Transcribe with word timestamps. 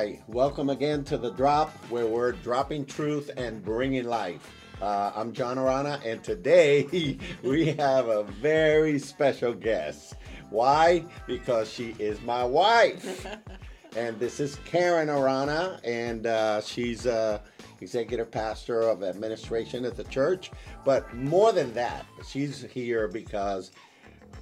right, 0.00 0.22
welcome 0.28 0.70
again 0.70 1.04
to 1.04 1.18
the 1.18 1.30
drop 1.32 1.70
where 1.90 2.06
we're 2.06 2.32
dropping 2.32 2.86
truth 2.86 3.30
and 3.36 3.62
bringing 3.62 4.04
life. 4.04 4.50
Uh, 4.80 5.12
I'm 5.14 5.30
John 5.30 5.58
Arana, 5.58 6.00
and 6.02 6.24
today 6.24 7.18
we 7.42 7.66
have 7.72 8.08
a 8.08 8.22
very 8.22 8.98
special 8.98 9.52
guest. 9.52 10.14
Why? 10.48 11.04
Because 11.26 11.70
she 11.70 11.94
is 11.98 12.18
my 12.22 12.42
wife. 12.42 13.26
and 13.96 14.18
this 14.18 14.40
is 14.40 14.56
Karen 14.64 15.10
Arana, 15.10 15.78
and 15.84 16.26
uh, 16.26 16.62
she's 16.62 17.06
uh, 17.06 17.40
executive 17.82 18.30
pastor 18.30 18.80
of 18.80 19.02
administration 19.02 19.84
at 19.84 19.98
the 19.98 20.04
church. 20.04 20.50
But 20.82 21.14
more 21.14 21.52
than 21.52 21.74
that, 21.74 22.06
she's 22.26 22.62
here 22.62 23.06
because 23.06 23.70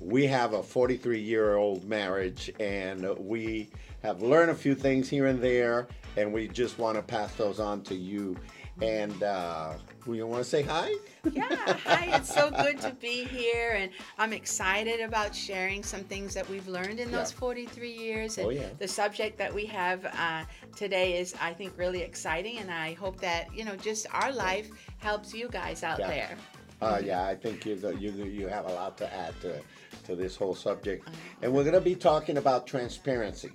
we 0.01 0.25
have 0.29 0.53
a 0.53 0.63
43 0.63 1.19
year 1.19 1.57
old 1.57 1.85
marriage, 1.85 2.49
and 2.61 3.05
we 3.19 3.71
have 4.03 4.23
learned 4.23 4.51
a 4.51 4.55
few 4.55 4.75
things 4.75 5.09
here 5.09 5.27
and 5.27 5.43
there, 5.43 5.89
and 6.17 6.33
we 6.33 6.49
just 6.49 6.79
want 6.79 6.97
to 6.97 7.03
pass 7.03 7.35
those 7.35 7.61
on 7.61 7.83
to 7.83 7.95
you. 7.95 8.37
And 8.81 9.25
uh, 9.25 9.73
we 10.07 10.23
want 10.23 10.45
to 10.45 10.49
say 10.49 10.63
hi. 10.63 10.93
Yeah, 11.33 11.47
hi. 11.85 12.17
It's 12.17 12.33
so 12.33 12.49
good 12.49 12.81
to 12.83 12.93
be 12.93 13.25
here, 13.25 13.73
and 13.77 13.91
I'm 14.19 14.33
excited 14.33 15.01
about 15.01 15.35
sharing 15.35 15.83
some 15.83 16.05
things 16.05 16.33
that 16.35 16.49
we've 16.49 16.69
learned 16.69 17.01
in 17.01 17.11
those 17.11 17.33
Yeah. 17.33 17.39
43 17.41 17.91
years. 17.91 18.39
And 18.39 18.47
Oh, 18.47 18.51
yeah. 18.51 18.69
the 18.79 18.87
subject 18.87 19.37
that 19.39 19.53
we 19.53 19.67
have 19.67 20.05
uh, 20.07 20.45
today 20.77 21.19
is, 21.19 21.35
I 21.41 21.53
think, 21.55 21.77
really 21.77 22.03
exciting, 22.03 22.59
and 22.59 22.71
I 22.71 22.93
hope 22.95 23.21
that 23.21 23.53
you 23.53 23.65
know, 23.65 23.75
just 23.75 24.07
our 24.13 24.31
life 24.33 24.71
helps 24.99 25.35
you 25.35 25.49
guys 25.49 25.83
out 25.83 25.99
Yeah. 25.99 26.07
there. 26.09 26.37
Uh, 26.81 27.01
yeah, 27.05 27.27
I 27.27 27.35
think 27.35 27.67
you 27.67 27.75
you 27.99 28.11
you 28.25 28.47
have 28.49 28.67
a 28.67 28.73
lot 28.73 28.97
to 28.99 29.13
add 29.13 29.35
to 29.41 29.61
to 30.05 30.15
this 30.15 30.37
whole 30.37 30.55
subject, 30.55 31.09
and 31.43 31.53
we're 31.53 31.65
going 31.65 31.75
to 31.75 31.81
be 31.81 31.97
talking 31.97 32.37
about 32.37 32.67
transparency. 32.67 33.51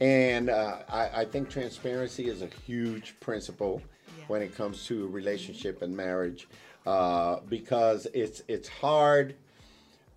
And 0.00 0.48
uh, 0.48 0.78
I, 0.88 1.22
I 1.22 1.24
think 1.24 1.50
transparency 1.50 2.28
is 2.28 2.42
a 2.42 2.46
huge 2.66 3.18
principle 3.18 3.82
Yeah. 4.16 4.24
when 4.28 4.42
it 4.42 4.54
comes 4.54 4.86
to 4.86 5.08
relationship 5.08 5.82
and 5.82 5.96
marriage, 5.96 6.46
uh, 6.86 7.40
because 7.48 8.06
it's 8.14 8.42
it's 8.46 8.68
hard 8.68 9.34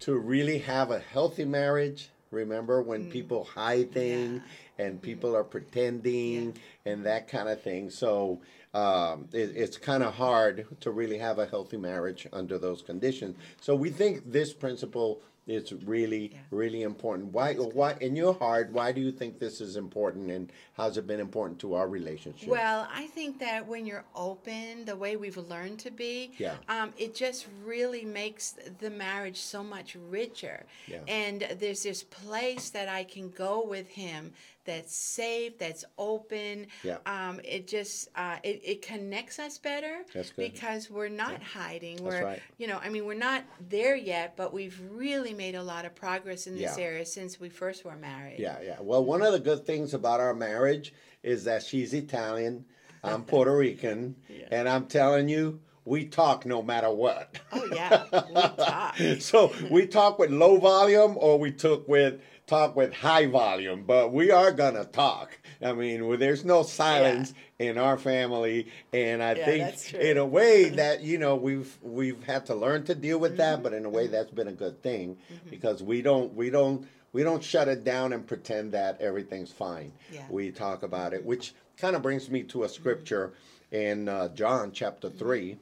to 0.02 0.16
really 0.18 0.60
have 0.60 0.92
a 0.92 1.00
healthy 1.00 1.46
marriage. 1.46 2.10
Remember 2.30 2.82
when 2.82 3.10
people 3.10 3.44
hide 3.44 3.92
things 3.92 4.42
and 4.78 5.02
people 5.02 5.36
are 5.36 5.44
pretending 5.44 6.56
and 6.86 7.04
that 7.06 7.28
kind 7.28 7.50
of 7.50 7.62
thing. 7.62 7.90
So 7.90 8.40
um, 8.74 9.28
it, 9.34 9.52
it's 9.56 9.78
kind 9.78 10.04
of 10.04 10.14
hard 10.14 10.66
to 10.82 10.92
really 10.92 11.18
have 11.18 11.40
a 11.40 11.46
healthy 11.46 11.78
marriage 11.78 12.28
under 12.32 12.58
those 12.58 12.82
conditions. 12.82 13.36
So 13.60 13.76
we 13.76 13.90
think 13.90 14.32
this 14.32 14.54
principle 14.54 15.22
is 15.48 15.74
really, 15.74 16.30
Yeah. 16.32 16.38
really 16.52 16.84
important. 16.84 17.34
Why, 17.34 17.56
why, 17.56 17.96
in 18.00 18.16
your 18.16 18.34
heart, 18.36 18.72
why 18.72 18.92
do 18.92 19.02
you 19.02 19.12
think 19.12 19.40
this 19.40 19.60
is 19.60 19.76
important 19.76 20.30
and 20.30 20.52
how's 20.74 20.98
it 20.98 21.08
been 21.08 21.20
important 21.20 21.60
to 21.62 21.74
our 21.74 21.88
relationship? 21.90 22.48
Well, 22.48 22.88
I 22.94 23.08
think 23.08 23.40
that 23.40 23.68
when 23.68 23.86
you're 23.88 24.06
open, 24.16 24.86
the 24.86 24.96
way 24.96 25.16
we've 25.18 25.38
learned 25.38 25.80
to 25.80 25.92
be, 25.92 26.32
Yeah. 26.38 26.56
um, 26.70 26.94
it 26.98 27.16
just 27.16 27.48
really 27.66 28.06
makes 28.06 28.54
the 28.80 28.92
marriage 28.92 29.38
so 29.42 29.64
much 29.64 29.96
richer. 30.10 30.64
Yeah. 30.88 31.00
And 31.08 31.42
there's 31.60 31.84
this 31.84 32.04
place 32.04 32.70
that 32.70 32.88
I 32.88 33.04
can 33.04 33.30
go 33.32 33.66
with 33.66 33.88
him 33.90 34.34
that's 34.66 34.96
safe, 34.96 35.58
that's 35.58 35.84
open. 35.98 36.68
Yeah. 36.84 36.98
Um, 37.06 37.40
it 37.44 37.68
just 37.68 38.10
uh, 38.16 38.38
it, 38.44 38.62
it 38.64 38.82
connects 38.82 39.40
us 39.40 39.58
better 39.58 40.00
That's 40.14 40.32
good. 40.32 40.52
because 40.54 40.90
we're 40.90 41.10
not 41.10 41.42
hiding. 41.42 41.98
That's 41.98 42.06
we're 42.16 42.24
right. 42.24 42.42
you 42.58 42.68
know, 42.68 42.80
I 42.84 42.90
mean, 42.90 43.06
we're 43.06 43.14
not 43.16 43.44
there 43.70 43.96
yet, 43.96 44.36
but 44.38 44.54
we've 44.54 44.80
really 44.92 45.34
made 45.34 45.56
a 45.56 45.64
lot 45.64 45.86
of 45.86 45.96
progress 45.96 46.48
in 46.48 46.56
this 46.58 46.78
Yeah. 46.78 46.84
area 46.84 47.06
since 47.06 47.40
we 47.40 47.50
first 47.50 47.84
were 47.86 47.96
married. 47.96 48.38
Yeah, 48.40 48.58
yeah. 48.64 48.78
Well, 48.80 49.04
one 49.04 49.22
of 49.22 49.34
the 49.34 49.40
good 49.40 49.66
things 49.66 49.94
about 49.94 50.20
our 50.20 50.34
marriage 50.34 50.94
is 51.24 51.44
that 51.46 51.64
she's 51.64 51.94
Italian, 51.94 52.66
I'm 53.04 53.24
Puerto 53.24 53.56
Rican, 53.56 54.16
Yeah. 54.30 54.46
and 54.52 54.70
I'm 54.70 54.86
telling 54.88 55.28
you, 55.30 55.60
we 55.86 56.06
talk 56.06 56.46
no 56.46 56.62
matter 56.62 56.92
what. 56.92 57.40
Oh 57.52 57.66
yeah, 57.74 58.04
we 58.30 58.42
talk. 58.64 58.96
so 59.20 59.52
we 59.72 59.88
talk 59.88 60.20
with 60.20 60.30
low 60.30 60.58
volume 60.60 61.16
or 61.18 61.40
we 61.40 61.52
talk 61.52 61.88
with 61.88 62.22
talk 62.52 62.76
with 62.76 62.94
high 62.94 63.26
volume, 63.28 63.84
but 63.88 64.12
we 64.12 64.30
are 64.30 64.52
gonna 64.52 64.84
talk. 64.84 65.40
I 65.64 65.72
mean, 65.72 66.06
well, 66.08 66.18
there's 66.18 66.44
no 66.44 66.64
silence 66.64 67.34
in 67.60 67.78
our 67.78 67.98
family, 67.98 68.68
and 68.92 69.24
I 69.24 69.36
Yeah, 69.36 69.46
think 69.46 69.94
in 69.94 70.18
a 70.18 70.26
way 70.26 70.70
that 70.82 71.02
you 71.02 71.18
know 71.18 71.36
we've 71.38 71.78
we've 71.82 72.22
had 72.26 72.46
to 72.48 72.56
learn 72.56 72.84
to 72.86 72.94
deal 72.96 73.20
with 73.20 73.32
Mm-hmm. 73.32 73.38
that, 73.38 73.64
but 73.64 73.74
in 73.74 73.86
a 73.86 73.90
way 73.90 74.08
that's 74.08 74.32
been 74.32 74.50
a 74.50 74.52
good 74.66 74.84
thing 74.84 75.18
because 75.50 75.82
we 75.82 76.02
don't 76.02 76.34
we 76.36 76.50
don't 76.50 76.86
we 77.14 77.24
don't 77.24 77.42
shut 77.44 77.70
it 77.70 77.86
down 77.86 78.12
and 78.12 78.28
pretend 78.28 78.74
that 78.74 79.00
everything's 79.00 79.52
fine. 79.54 79.94
Yeah. 80.12 80.26
We 80.30 80.52
talk 80.52 80.84
about 80.84 81.14
it, 81.14 81.24
which 81.24 81.54
kind 81.78 81.96
of 81.96 82.02
brings 82.02 82.30
me 82.30 82.44
to 82.44 82.64
a 82.66 82.70
scripture 82.70 83.32
in 83.72 84.10
uh, 84.10 84.28
John 84.30 84.72
chapter 84.74 85.08
Mm-hmm. 85.08 85.18
three 85.20 85.58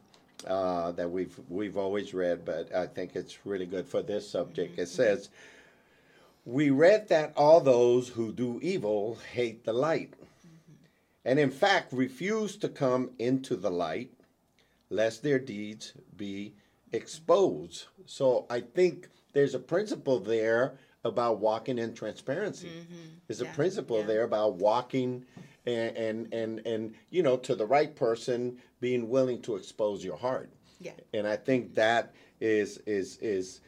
uh, 0.48 0.92
that 0.94 1.12
we've 1.12 1.40
we've 1.50 1.78
always 1.78 2.16
read, 2.16 2.46
but 2.46 2.74
I 2.74 2.88
think 2.88 3.16
it's 3.16 3.46
really 3.46 3.68
good 3.68 3.86
for 3.88 4.02
this 4.02 4.28
subject. 4.28 4.80
It 4.80 4.88
says, 4.88 5.30
"We 6.46 6.70
read 6.70 7.08
that 7.10 7.34
all 7.36 7.62
those 7.62 8.10
who 8.10 8.32
do 8.32 8.60
evil 8.62 9.16
hate 9.34 9.64
the 9.64 9.74
light, 9.74 10.14
and 11.26 11.40
in 11.40 11.52
fact 11.52 11.94
refuse 11.94 12.58
to 12.58 12.70
come 12.70 13.12
into 13.20 13.56
the 13.56 13.72
light, 13.72 14.12
lest 14.90 15.24
their 15.24 15.40
deeds 15.40 15.94
be 16.16 16.54
exposed." 16.92 17.86
So 18.06 18.46
I 18.50 18.62
think 18.62 19.10
there's 19.34 19.56
a 19.56 19.60
principle 19.60 20.20
there 20.20 20.78
about 21.04 21.40
walking 21.40 21.78
in 21.78 21.94
transparency. 21.94 22.68
Mm-hmm. 22.68 23.10
There's 23.28 23.42
a 23.42 23.46
principle 23.46 24.00
yeah. 24.00 24.06
there 24.06 24.24
about 24.24 24.56
walking 24.56 25.26
and, 25.66 25.98
and 25.98 26.34
and 26.34 26.66
and 26.66 26.94
you 27.10 27.24
know 27.24 27.38
to 27.38 27.56
the 27.56 27.66
right 27.66 27.96
person 27.96 28.58
being 28.80 29.10
willing 29.10 29.42
to 29.44 29.56
expose 29.56 30.04
your 30.04 30.18
heart 30.18 30.50
Yeah. 30.80 30.94
and 31.14 31.28
i 31.28 31.36
think 31.36 31.76
that 31.76 32.14
is 32.40 32.78
is 32.86 33.18
is 33.18 33.62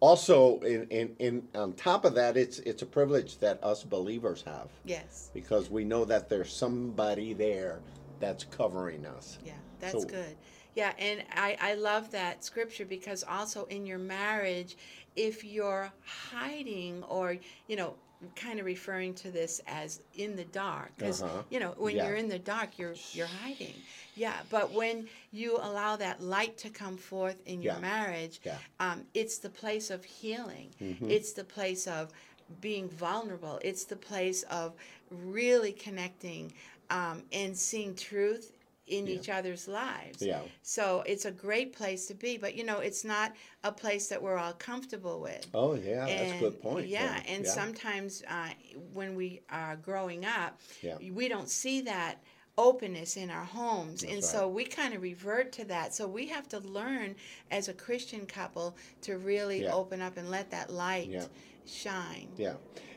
also 0.00 0.58
in 0.60 0.86
in, 0.88 1.14
in 1.18 1.48
on 1.54 1.72
top 1.74 2.04
of 2.04 2.14
that 2.14 2.36
it's 2.36 2.58
it's 2.60 2.82
a 2.82 2.86
privilege 2.86 3.38
that 3.38 3.62
us 3.62 3.84
believers 3.84 4.42
have 4.42 4.68
Yes. 4.84 5.30
because 5.34 5.70
we 5.70 5.84
know 5.84 6.04
that 6.06 6.28
there's 6.28 6.52
somebody 6.52 7.32
there 7.34 7.80
that's 8.18 8.44
covering 8.44 9.06
us 9.06 9.38
Yeah, 9.44 9.52
that's 9.78 9.92
So- 9.92 10.04
good. 10.04 10.36
Yeah, 10.76 10.92
and 10.98 11.24
I, 11.34 11.56
I 11.60 11.74
love 11.74 12.12
that 12.12 12.44
scripture 12.44 12.84
because 12.84 13.24
also 13.24 13.64
in 13.66 13.86
your 13.86 13.98
marriage, 13.98 14.76
if 15.16 15.42
you're 15.44 15.90
hiding 16.04 17.02
or, 17.08 17.36
you 17.66 17.74
know, 17.74 17.96
kind 18.36 18.60
of 18.60 18.66
referring 18.66 19.14
to 19.14 19.30
this 19.30 19.60
as 19.66 20.00
in 20.14 20.36
the 20.36 20.44
dark 20.44 20.92
because 20.96 21.22
Uh-huh. 21.22 21.42
you 21.50 21.58
know 21.58 21.72
when 21.78 21.96
Yeah. 21.96 22.06
you're 22.06 22.16
in 22.16 22.28
the 22.28 22.38
dark 22.38 22.78
you're 22.78 22.94
you're 23.14 23.26
hiding 23.26 23.74
yeah 24.14 24.36
but 24.50 24.72
when 24.72 25.08
you 25.32 25.56
allow 25.56 25.96
that 25.96 26.20
light 26.22 26.58
to 26.58 26.68
come 26.70 26.96
forth 26.98 27.36
in 27.46 27.62
your 27.62 27.74
Yeah. 27.74 27.80
marriage 27.80 28.40
Yeah. 28.44 28.58
um, 28.78 29.06
it's 29.14 29.38
the 29.38 29.48
place 29.48 29.88
of 29.90 30.04
healing 30.04 30.70
Mhm. 30.80 31.10
it's 31.10 31.32
the 31.32 31.44
place 31.44 31.86
of 31.86 32.12
being 32.60 32.88
vulnerable 32.90 33.58
it's 33.62 33.84
the 33.84 33.96
place 33.96 34.42
of 34.44 34.74
really 35.10 35.72
connecting 35.72 36.52
um, 36.90 37.22
and 37.32 37.56
seeing 37.56 37.94
truth 37.94 38.52
in 38.90 39.06
Yeah. 39.06 39.14
each 39.14 39.28
other's 39.28 39.66
lives 39.68 40.20
yeah 40.22 40.40
so 40.62 41.02
it's 41.06 41.24
a 41.24 41.30
great 41.30 41.72
place 41.72 42.06
to 42.06 42.14
be 42.14 42.36
but 42.36 42.54
you 42.54 42.64
know 42.64 42.78
it's 42.80 43.04
not 43.04 43.32
a 43.64 43.72
place 43.72 44.08
that 44.08 44.20
we're 44.22 44.36
all 44.36 44.52
comfortable 44.52 45.20
with 45.20 45.46
oh 45.54 45.74
yeah 45.74 46.06
that's 46.06 46.32
a 46.32 46.38
good 46.38 46.60
point 46.62 46.86
Yeah, 46.88 47.14
then. 47.14 47.22
and 47.28 47.46
sometimes 47.46 48.22
uh, 48.28 48.48
when 48.92 49.14
we 49.14 49.42
are 49.50 49.76
growing 49.76 50.24
up, 50.24 50.60
Yeah. 50.82 50.96
we 51.12 51.28
don't 51.28 51.48
see 51.48 51.82
that 51.82 52.22
openness 52.58 53.16
in 53.16 53.30
our 53.30 53.44
homes, 53.44 54.02
and 54.02 54.16
That's 54.22 54.30
so 54.30 54.48
we 54.48 54.64
kind 54.64 54.92
of 54.94 55.02
revert 55.02 55.52
to 55.52 55.64
that. 55.66 55.94
So 55.94 56.06
we 56.08 56.26
have 56.28 56.48
to 56.48 56.58
learn 56.60 57.14
as 57.50 57.68
a 57.68 57.74
Christian 57.74 58.26
couple 58.26 58.76
to 59.02 59.18
really 59.18 59.62
Yeah. 59.62 59.74
open 59.74 60.00
up 60.00 60.16
and 60.16 60.30
let 60.30 60.50
that 60.50 60.70
light 60.70 61.08
Yeah. 61.10 61.26
shine. 61.66 62.28
Yeah, 62.36 62.56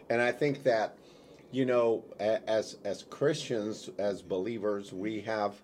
and 0.10 0.22
I 0.22 0.32
think 0.32 0.64
that 0.64 0.98
you 1.52 1.66
know, 1.66 2.04
as 2.20 2.78
as 2.84 3.04
Christians, 3.04 3.90
as 4.00 4.22
believers, 4.24 4.92
we 4.92 5.22
have 5.22 5.62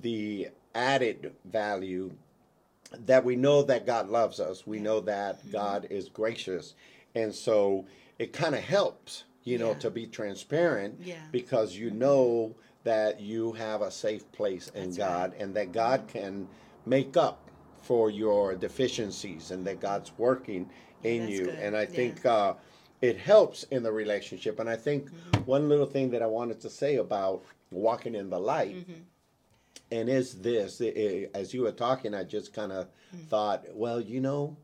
the 0.00 0.48
added 0.74 1.32
value 1.44 2.12
that 3.06 3.24
we 3.24 3.36
know 3.36 3.62
that 3.62 3.86
God 3.86 4.08
loves 4.08 4.40
us. 4.40 4.66
We 4.66 4.78
know 4.78 5.00
that 5.00 5.38
Mm-hmm. 5.40 5.52
God 5.52 5.86
is 5.90 6.08
gracious, 6.08 6.74
and 7.14 7.34
so 7.34 7.86
it 8.18 8.32
kind 8.32 8.54
of 8.54 8.60
helps, 8.62 9.24
you 9.44 9.58
know, 9.58 9.72
Yeah. 9.72 9.78
to 9.78 9.90
be 9.90 10.06
transparent 10.06 11.00
Yeah. 11.02 11.16
because 11.30 11.76
you 11.76 11.90
know 11.90 12.54
that 12.84 13.20
you 13.20 13.52
have 13.52 13.80
a 13.82 13.90
safe 13.90 14.30
place 14.32 14.68
in 14.74 14.84
That's 14.86 14.96
God, 14.98 15.34
and 15.38 15.54
that 15.54 15.72
God 15.72 16.08
can 16.08 16.48
make 16.84 17.16
up 17.16 17.38
for 17.80 18.10
your 18.10 18.54
deficiencies, 18.54 19.50
and 19.50 19.66
that 19.66 19.80
God's 19.80 20.12
working 20.18 20.68
in 21.02 21.22
that's 21.26 21.32
you. 21.38 21.44
good. 21.46 21.58
And 21.60 21.76
I 21.76 21.82
Yeah. 21.82 21.86
think 21.86 22.26
uh, 22.26 22.54
it 23.00 23.16
helps 23.18 23.64
in 23.64 23.82
the 23.82 23.90
relationship. 23.92 24.60
And 24.60 24.68
I 24.68 24.76
think 24.76 25.10
Mm-hmm. 25.10 25.40
one 25.44 25.68
little 25.68 25.86
thing 25.86 26.10
that 26.10 26.22
I 26.22 26.26
wanted 26.26 26.60
to 26.60 26.70
say 26.70 26.96
about 26.96 27.42
walking 27.70 28.14
in 28.14 28.30
the 28.30 28.38
light, 28.38 28.76
Mm-hmm. 28.76 29.00
And 29.92 30.08
is 30.08 30.40
this 30.40 30.80
i- 30.80 30.86
i- 30.86 31.28
as 31.34 31.52
you 31.54 31.62
were 31.62 31.72
talking, 31.72 32.14
I 32.14 32.24
just 32.24 32.52
kind 32.52 32.72
of 32.72 32.88
Mm. 33.14 33.26
thought, 33.28 33.64
well, 33.74 34.00
you 34.00 34.20
know, 34.20 34.56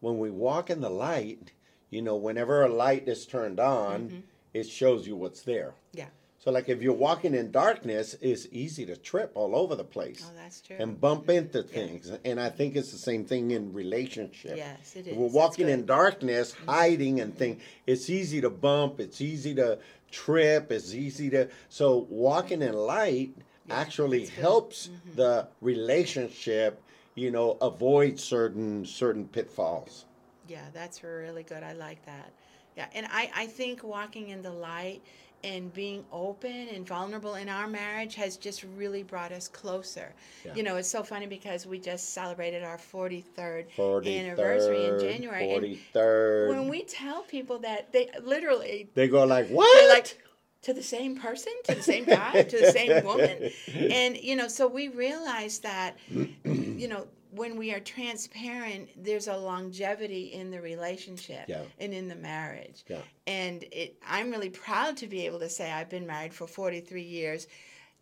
when 0.00 0.18
we 0.18 0.30
walk 0.30 0.70
in 0.70 0.80
the 0.80 0.90
light, 0.90 1.52
you 1.90 2.00
know, 2.02 2.16
whenever 2.16 2.62
a 2.62 2.68
light 2.68 3.08
is 3.08 3.26
turned 3.26 3.58
on, 3.60 4.08
Mm-hmm. 4.08 4.20
it 4.54 4.68
shows 4.68 5.06
you 5.06 5.16
what's 5.16 5.42
there. 5.42 5.74
Yeah. 5.92 6.06
So 6.38 6.52
like 6.52 6.68
if 6.68 6.80
you're 6.80 6.92
walking 6.92 7.34
in 7.34 7.50
darkness, 7.50 8.14
it's 8.20 8.46
easy 8.52 8.86
to 8.86 8.96
trip 8.96 9.32
all 9.34 9.56
over 9.56 9.74
the 9.74 9.82
place 9.82 10.24
Oh, 10.24 10.32
that's 10.36 10.60
true. 10.60 10.76
and 10.78 11.00
bump 11.00 11.28
into 11.28 11.64
things. 11.64 12.12
And 12.24 12.38
I 12.40 12.50
think 12.50 12.76
it's 12.76 12.92
the 12.92 12.98
same 12.98 13.24
thing 13.24 13.50
in 13.50 13.72
relationship. 13.72 14.56
Yes, 14.56 14.94
it 14.94 15.08
If. 15.08 15.16
We're 15.16 15.26
walking 15.26 15.68
in 15.68 15.86
darkness, 15.86 16.52
hiding 16.52 17.20
and 17.20 17.36
things. 17.36 17.60
It's 17.88 18.08
easy 18.08 18.40
to 18.42 18.50
bump. 18.50 19.00
It's 19.00 19.20
easy 19.20 19.56
to 19.56 19.80
trip. 20.12 20.70
It's 20.70 20.94
easy 20.94 21.30
to. 21.30 21.48
So 21.68 22.06
walking 22.08 22.62
in 22.62 22.74
light 22.74 23.34
actually 23.70 24.20
good. 24.20 24.28
Mm-hmm. 24.30 24.42
helps 24.42 24.90
the 25.14 25.48
relationship. 25.60 26.82
You 27.14 27.30
know, 27.30 27.56
avoid 27.62 28.20
certain 28.20 28.84
certain 28.84 29.26
pitfalls. 29.26 30.04
Yeah, 30.48 30.64
that's 30.72 31.02
really 31.02 31.42
good. 31.42 31.62
I 31.62 31.72
like 31.72 32.04
that. 32.04 32.30
Yeah, 32.76 32.88
and 32.94 33.06
I, 33.10 33.30
I 33.34 33.46
think 33.46 33.82
walking 33.82 34.28
in 34.28 34.42
the 34.42 34.52
light 34.52 35.00
and 35.44 35.72
being 35.72 36.04
open 36.12 36.68
and 36.74 36.86
vulnerable 36.86 37.36
in 37.36 37.48
our 37.48 37.66
marriage 37.66 38.14
has 38.16 38.36
just 38.36 38.64
really 38.76 39.02
brought 39.02 39.32
us 39.32 39.48
closer. 39.48 40.12
Yeah. 40.44 40.54
You 40.54 40.62
know, 40.62 40.76
it's 40.76 40.88
so 40.88 41.02
funny 41.02 41.26
because 41.26 41.66
we 41.66 41.78
just 41.78 42.14
celebrated 42.14 42.64
our 42.64 42.78
43rd 42.78 43.66
43rd, 43.76 44.18
anniversary 44.18 44.86
in 44.86 44.98
January. 44.98 45.52
And 45.52 45.64
43rd. 45.94 46.48
when 46.48 46.68
we 46.68 46.82
tell 46.82 47.22
people 47.22 47.58
that, 47.60 47.92
they 47.92 48.10
literally, 48.22 48.88
they 48.94 49.08
go 49.08 49.24
like, 49.24 49.48
what? 49.48 49.88
like, 49.88 50.18
to 50.66 50.74
the 50.74 50.82
same 50.82 51.14
person, 51.16 51.52
to 51.62 51.76
the 51.76 51.82
same 51.82 52.04
guy, 52.04 52.42
to 52.42 52.58
the 52.58 52.72
same 52.72 53.04
woman. 53.04 53.50
And, 53.72 54.16
you 54.16 54.34
know, 54.34 54.48
so 54.48 54.66
we 54.66 54.88
realize 54.88 55.60
that, 55.60 55.96
you 56.44 56.88
know, 56.88 57.06
when 57.30 57.56
we 57.56 57.72
are 57.72 57.78
transparent, 57.78 58.88
there's 58.96 59.28
a 59.28 59.36
longevity 59.36 60.32
in 60.32 60.50
the 60.50 60.60
relationship 60.60 61.44
Yeah. 61.46 61.62
and 61.78 61.94
in 61.94 62.08
the 62.08 62.16
marriage. 62.16 62.82
Yeah. 62.88 62.98
And 63.28 63.62
it, 63.70 63.96
I'm 64.04 64.28
really 64.32 64.50
proud 64.50 64.96
to 64.96 65.06
be 65.06 65.24
able 65.24 65.38
to 65.38 65.48
say 65.48 65.70
I've 65.70 65.88
been 65.88 66.06
married 66.06 66.34
for 66.34 66.48
43 66.48 67.00
years 67.00 67.46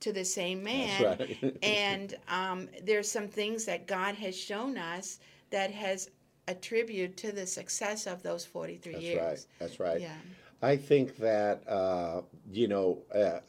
to 0.00 0.10
the 0.14 0.24
same 0.24 0.62
man. 0.62 1.02
That's 1.02 1.20
right. 1.20 1.56
and 1.62 2.16
um, 2.28 2.70
there's 2.82 3.10
some 3.10 3.28
things 3.28 3.66
that 3.66 3.86
God 3.86 4.14
has 4.14 4.34
shown 4.34 4.78
us 4.78 5.18
that 5.50 5.70
has 5.70 6.08
attributed 6.48 7.18
to 7.18 7.32
the 7.32 7.46
success 7.46 8.06
of 8.06 8.22
those 8.22 8.46
43 8.46 8.92
That's 8.92 9.04
years. 9.04 9.20
right. 9.20 9.46
That's 9.58 9.80
right. 9.80 10.00
Yeah. 10.00 10.14
I 10.64 10.78
think 10.78 11.16
that 11.18 11.68
uh, 11.68 12.22
you 12.50 12.68
know, 12.68 12.98
uh, 13.14 13.40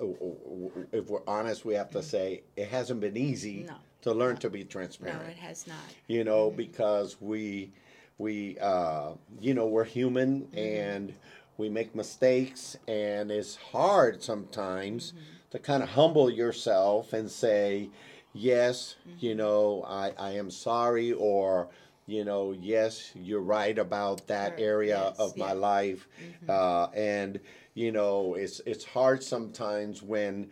if 0.92 1.10
we're 1.10 1.24
honest, 1.26 1.64
we 1.64 1.74
have 1.76 1.90
to 1.92 2.04
say 2.04 2.44
it 2.58 2.68
hasn't 2.68 3.00
been 3.00 3.16
easy 3.16 3.64
No. 3.68 3.76
to 4.02 4.14
learn 4.14 4.36
to 4.38 4.50
be 4.50 4.66
transparent. 4.66 5.24
No, 5.24 5.30
it 5.30 5.38
has 5.38 5.66
not. 5.66 5.78
you 6.08 6.26
know, 6.26 6.52
because 6.52 7.16
we 7.22 7.72
we 8.18 8.58
uh, 8.60 9.12
you 9.40 9.54
know 9.54 9.66
we're 9.68 9.86
human 9.86 10.50
and 10.54 11.14
we 11.58 11.70
make 11.70 11.96
mistakes, 11.96 12.76
and 12.86 13.32
it's 13.32 13.56
hard 13.56 14.22
sometimes 14.22 15.14
to 15.52 15.60
kind 15.60 15.84
of 15.84 15.90
humble 15.90 16.30
yourself 16.30 17.14
and 17.14 17.32
say, 17.32 17.90
yes, 18.34 18.96
you 19.20 19.36
know, 19.36 19.86
I 19.88 20.12
I 20.18 20.32
am 20.32 20.52
sorry, 20.52 21.14
or 21.14 21.70
you 22.06 22.24
know, 22.24 22.52
yes, 22.52 23.12
you're 23.16 23.42
right 23.42 23.78
about 23.78 24.28
that 24.28 24.52
Right, 24.54 24.60
area 24.62 25.06
yes, 25.10 25.20
of 25.20 25.36
my 25.38 25.48
yeah. 25.54 25.54
life, 25.54 26.08
uh, 26.48 26.88
and 26.94 27.40
you 27.74 27.92
know, 27.92 28.36
it's 28.36 28.62
it's 28.66 28.86
hard 28.86 29.24
sometimes 29.24 30.02
when 30.04 30.50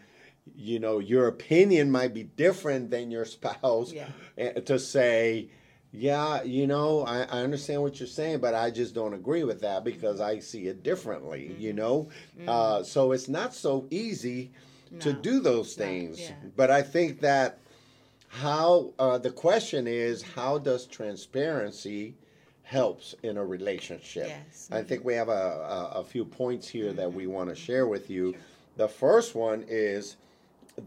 you 0.56 0.80
know 0.80 1.00
your 1.00 1.28
opinion 1.28 1.90
might 1.90 2.14
be 2.14 2.24
different 2.24 2.90
than 2.92 3.10
your 3.12 3.26
spouse 3.38 3.94
Yeah. 3.94 4.08
eh, 4.38 4.52
to 4.60 4.78
say 4.78 5.50
yeah 5.96 6.42
you 6.44 6.68
know 6.68 7.06
I, 7.06 7.22
I 7.22 7.44
understand 7.44 7.82
what 7.82 8.00
you're 8.00 8.08
saying 8.08 8.40
but 8.40 8.54
i 8.54 8.70
just 8.70 8.94
don't 8.94 9.14
agree 9.14 9.44
with 9.46 9.62
that 9.62 9.84
because 9.86 10.20
i 10.20 10.40
see 10.40 10.68
it 10.68 10.84
differently 10.84 11.56
you 11.58 11.72
know 11.72 12.10
uh, 12.48 12.84
so 12.84 13.12
it's 13.14 13.30
not 13.30 13.54
so 13.54 13.86
easy 13.90 14.52
to 15.00 15.10
Mm-hmm. 15.12 15.22
Do 15.22 15.40
those 15.40 15.78
No, 15.78 15.86
things 15.86 16.20
yeah. 16.20 16.36
but 16.58 16.70
i 16.72 16.82
think 16.82 17.22
that 17.22 17.60
how 18.42 18.94
uh, 18.98 19.18
the 19.18 19.30
question 19.32 19.86
is 19.88 20.22
how 20.24 20.58
does 20.58 20.86
transparency 20.88 22.16
helps 22.64 23.14
in 23.24 23.38
a 23.38 23.46
relationship? 23.46 24.28
Yes. 24.28 24.70
i 24.72 24.82
think 24.82 25.04
we 25.06 25.14
have 25.14 25.30
a, 25.30 25.32
a, 25.94 26.00
a 26.00 26.04
few 26.04 26.26
points 26.26 26.68
here 26.68 26.92
that 26.94 27.08
Mm-hmm. 27.08 27.18
we 27.18 27.28
want 27.28 27.50
to 27.50 27.56
share 27.56 27.86
with 27.88 28.10
you. 28.10 28.36
The 28.78 28.88
first 28.88 29.36
one 29.36 29.64
is 29.68 30.16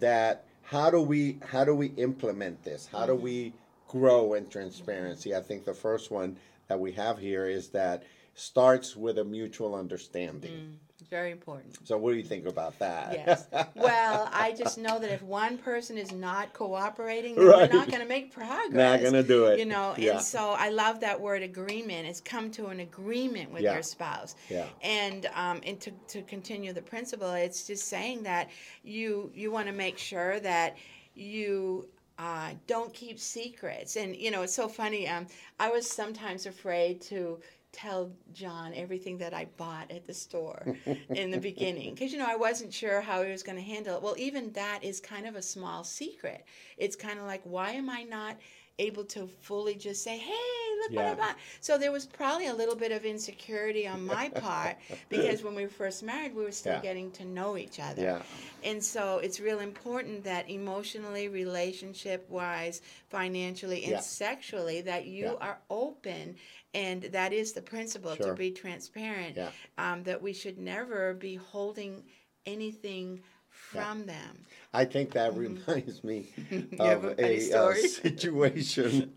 that 0.00 0.44
how 0.62 0.90
do 0.90 1.00
we 1.00 1.38
how 1.52 1.64
do 1.64 1.74
we 1.74 1.88
implement 2.08 2.64
this? 2.64 2.88
How 2.90 3.06
do 3.06 3.12
Mm-hmm. 3.12 3.22
we 3.22 3.52
grow 3.88 4.34
in 4.34 4.48
transparency? 4.48 5.34
I 5.34 5.40
think 5.40 5.64
the 5.64 5.74
first 5.74 6.10
one 6.10 6.36
that 6.68 6.80
we 6.80 6.90
have 6.92 7.18
here 7.18 7.46
is 7.46 7.68
that 7.68 8.02
starts 8.34 8.96
with 8.96 9.18
a 9.18 9.24
mutual 9.24 9.74
understanding 9.76 10.78
Very 11.10 11.30
important. 11.30 11.76
so 11.84 11.96
what 11.96 12.10
do 12.12 12.16
you 12.16 12.24
think 12.24 12.46
about 12.46 12.78
that 12.80 13.12
Yes. 13.12 13.46
Well, 13.74 14.28
I 14.32 14.52
just 14.52 14.76
know 14.84 14.98
that 14.98 15.10
if 15.10 15.22
one 15.22 15.56
person 15.58 15.96
is 15.98 16.12
not 16.12 16.52
cooperating, 16.52 17.34
then 17.36 17.46
Right. 17.46 17.70
we're 17.70 17.76
not 17.78 17.88
going 17.88 18.00
to 18.00 18.08
make 18.08 18.32
progress. 18.32 18.72
not 18.72 19.02
gonna 19.02 19.22
do 19.22 19.46
it 19.46 19.58
You 19.58 19.66
know, 19.66 19.94
yeah 19.96 20.12
and 20.12 20.20
so 20.22 20.50
I 20.58 20.70
love 20.70 21.00
that 21.00 21.20
word 21.20 21.42
agreement. 21.42 22.06
It's 22.08 22.20
come 22.20 22.50
to 22.52 22.66
an 22.66 22.80
agreement 22.80 23.52
with 23.52 23.62
Yeah. 23.62 23.74
your 23.74 23.82
spouse. 23.82 24.34
yeah 24.50 24.66
And 24.82 25.26
um, 25.34 25.60
and 25.64 25.80
to, 25.80 25.90
to 26.08 26.22
continue 26.22 26.72
the 26.72 26.82
principle, 26.82 27.30
it's 27.32 27.66
just 27.66 27.84
saying 27.88 28.22
that 28.24 28.50
you 28.82 29.30
you 29.34 29.50
want 29.50 29.66
to 29.68 29.72
make 29.72 29.98
sure 29.98 30.40
that 30.40 30.76
you 31.14 31.88
uh, 32.18 32.50
don't 32.66 32.92
keep 32.94 33.18
secrets. 33.18 33.96
And 33.96 34.16
you 34.16 34.30
know, 34.30 34.42
it's 34.42 34.54
so 34.54 34.68
funny. 34.68 35.06
Um, 35.06 35.26
I 35.60 35.70
was 35.70 35.88
sometimes 35.90 36.46
afraid 36.46 37.00
to 37.02 37.38
tell 37.76 38.10
John 38.32 38.72
everything 38.74 39.18
that 39.18 39.34
I 39.34 39.46
bought 39.56 39.90
at 39.90 40.06
the 40.06 40.14
store 40.14 40.76
in 41.10 41.30
the 41.30 41.38
beginning 41.38 41.94
because 41.94 42.10
you 42.10 42.18
know 42.18 42.26
I 42.26 42.36
wasn't 42.36 42.72
sure 42.72 43.02
how 43.02 43.22
he 43.22 43.30
was 43.30 43.42
going 43.42 43.58
to 43.58 43.62
handle 43.62 43.96
it. 43.96 44.02
Well, 44.02 44.14
even 44.16 44.52
that 44.52 44.80
is 44.82 44.98
kind 44.98 45.26
of 45.26 45.36
a 45.36 45.42
small 45.42 45.84
secret. 45.84 46.44
It's 46.78 46.96
kind 46.96 47.18
of 47.18 47.26
like 47.26 47.42
why 47.44 47.72
am 47.72 47.90
I 47.90 48.02
not 48.02 48.38
able 48.78 49.04
to 49.04 49.26
fully 49.40 49.74
just 49.74 50.02
say, 50.02 50.18
"Hey, 50.18 50.32
look 50.82 50.92
what 50.92 51.06
I 51.06 51.14
bought." 51.14 51.36
So 51.60 51.78
there 51.78 51.92
was 51.92 52.06
probably 52.06 52.46
a 52.48 52.54
little 52.54 52.76
bit 52.76 52.92
of 52.92 53.04
insecurity 53.04 53.86
on 53.86 54.04
my 54.06 54.28
part 54.28 54.76
because 55.08 55.42
when 55.42 55.54
we 55.54 55.62
were 55.64 55.70
first 55.70 56.02
married, 56.02 56.34
we 56.34 56.44
were 56.44 56.52
still 56.52 56.74
Yeah. 56.74 56.82
getting 56.82 57.10
to 57.12 57.24
know 57.24 57.56
each 57.56 57.80
other. 57.80 58.02
yeah 58.02 58.22
And 58.62 58.84
so 58.84 59.18
it's 59.18 59.38
real 59.40 59.60
important 59.60 60.24
that 60.24 60.50
emotionally, 60.50 61.28
relationship 61.28 62.28
wise, 62.28 62.82
financially, 63.08 63.82
and 63.84 63.92
Yeah. 63.92 64.00
sexually, 64.00 64.80
that 64.82 65.06
you 65.06 65.24
Yeah. 65.26 65.32
are 65.46 65.58
open. 65.70 66.36
And 66.74 67.02
that 67.04 67.32
is 67.32 67.52
the 67.52 67.62
principle 67.62 68.14
Sure. 68.16 68.26
to 68.26 68.34
be 68.34 68.50
transparent. 68.50 69.36
Yeah. 69.36 69.50
Um, 69.78 70.02
that 70.04 70.20
we 70.20 70.32
should 70.34 70.58
never 70.58 71.14
be 71.14 71.36
holding 71.36 72.04
anything 72.44 73.22
from 73.72 74.06
them. 74.06 74.44
I 74.72 74.84
think 74.84 75.12
that 75.12 75.34
reminds 75.36 76.04
me 76.04 76.28
Mm-hmm. 76.38 76.76
You 76.82 76.82
have 76.82 77.04
of 77.04 77.18
a 77.18 77.52
a, 77.52 77.52
uh, 77.52 77.74
situation 77.74 79.12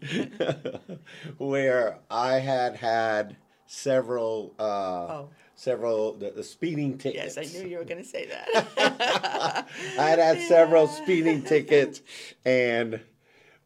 where 1.38 2.00
I 2.10 2.40
had 2.40 2.76
had 2.76 3.36
several 3.66 4.56
uh, 4.60 4.64
Oh. 5.12 5.30
several 5.56 6.14
the, 6.14 6.32
the 6.32 6.44
speeding 6.44 6.98
tickets. 6.98 7.36
Yes, 7.36 7.56
I 7.56 7.60
knew 7.62 7.68
you 7.68 7.78
were 7.78 7.84
going 7.84 8.02
to 8.02 8.08
say 8.10 8.26
that. 8.28 9.66
I 9.98 10.10
had 10.10 10.20
had 10.20 10.42
several 10.48 10.88
speeding 10.88 11.44
tickets, 11.44 12.02
and 12.46 13.02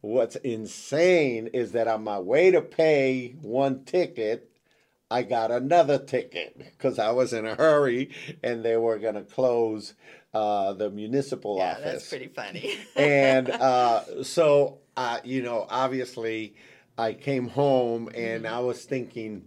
what's 0.00 0.36
insane 0.36 1.48
is 1.48 1.72
that 1.72 1.86
on 1.88 2.02
my 2.04 2.18
way 2.18 2.50
to 2.50 2.60
pay 2.60 3.36
one 3.40 3.84
ticket, 3.84 4.50
I 5.10 5.22
got 5.22 5.50
another 5.50 5.98
ticket 5.98 6.58
because 6.58 6.98
I 6.98 7.12
was 7.12 7.32
in 7.32 7.46
a 7.46 7.54
hurry 7.54 8.10
and 8.42 8.64
they 8.64 8.76
were 8.76 8.98
going 8.98 9.14
to 9.14 9.22
close 9.22 9.94
uh, 10.34 10.72
the 10.72 10.90
municipal 10.90 11.56
yeah, 11.58 11.72
office. 11.72 11.84
that's 11.84 12.08
pretty 12.08 12.28
funny. 12.28 12.76
and 12.96 13.48
uh, 13.50 14.22
so 14.24 14.78
uh, 14.96 15.18
you 15.24 15.42
know 15.42 15.66
obviously 15.68 16.54
i 16.96 17.12
came 17.12 17.48
home 17.48 18.08
and 18.14 18.46
i 18.46 18.60
was 18.60 18.84
thinking 18.84 19.44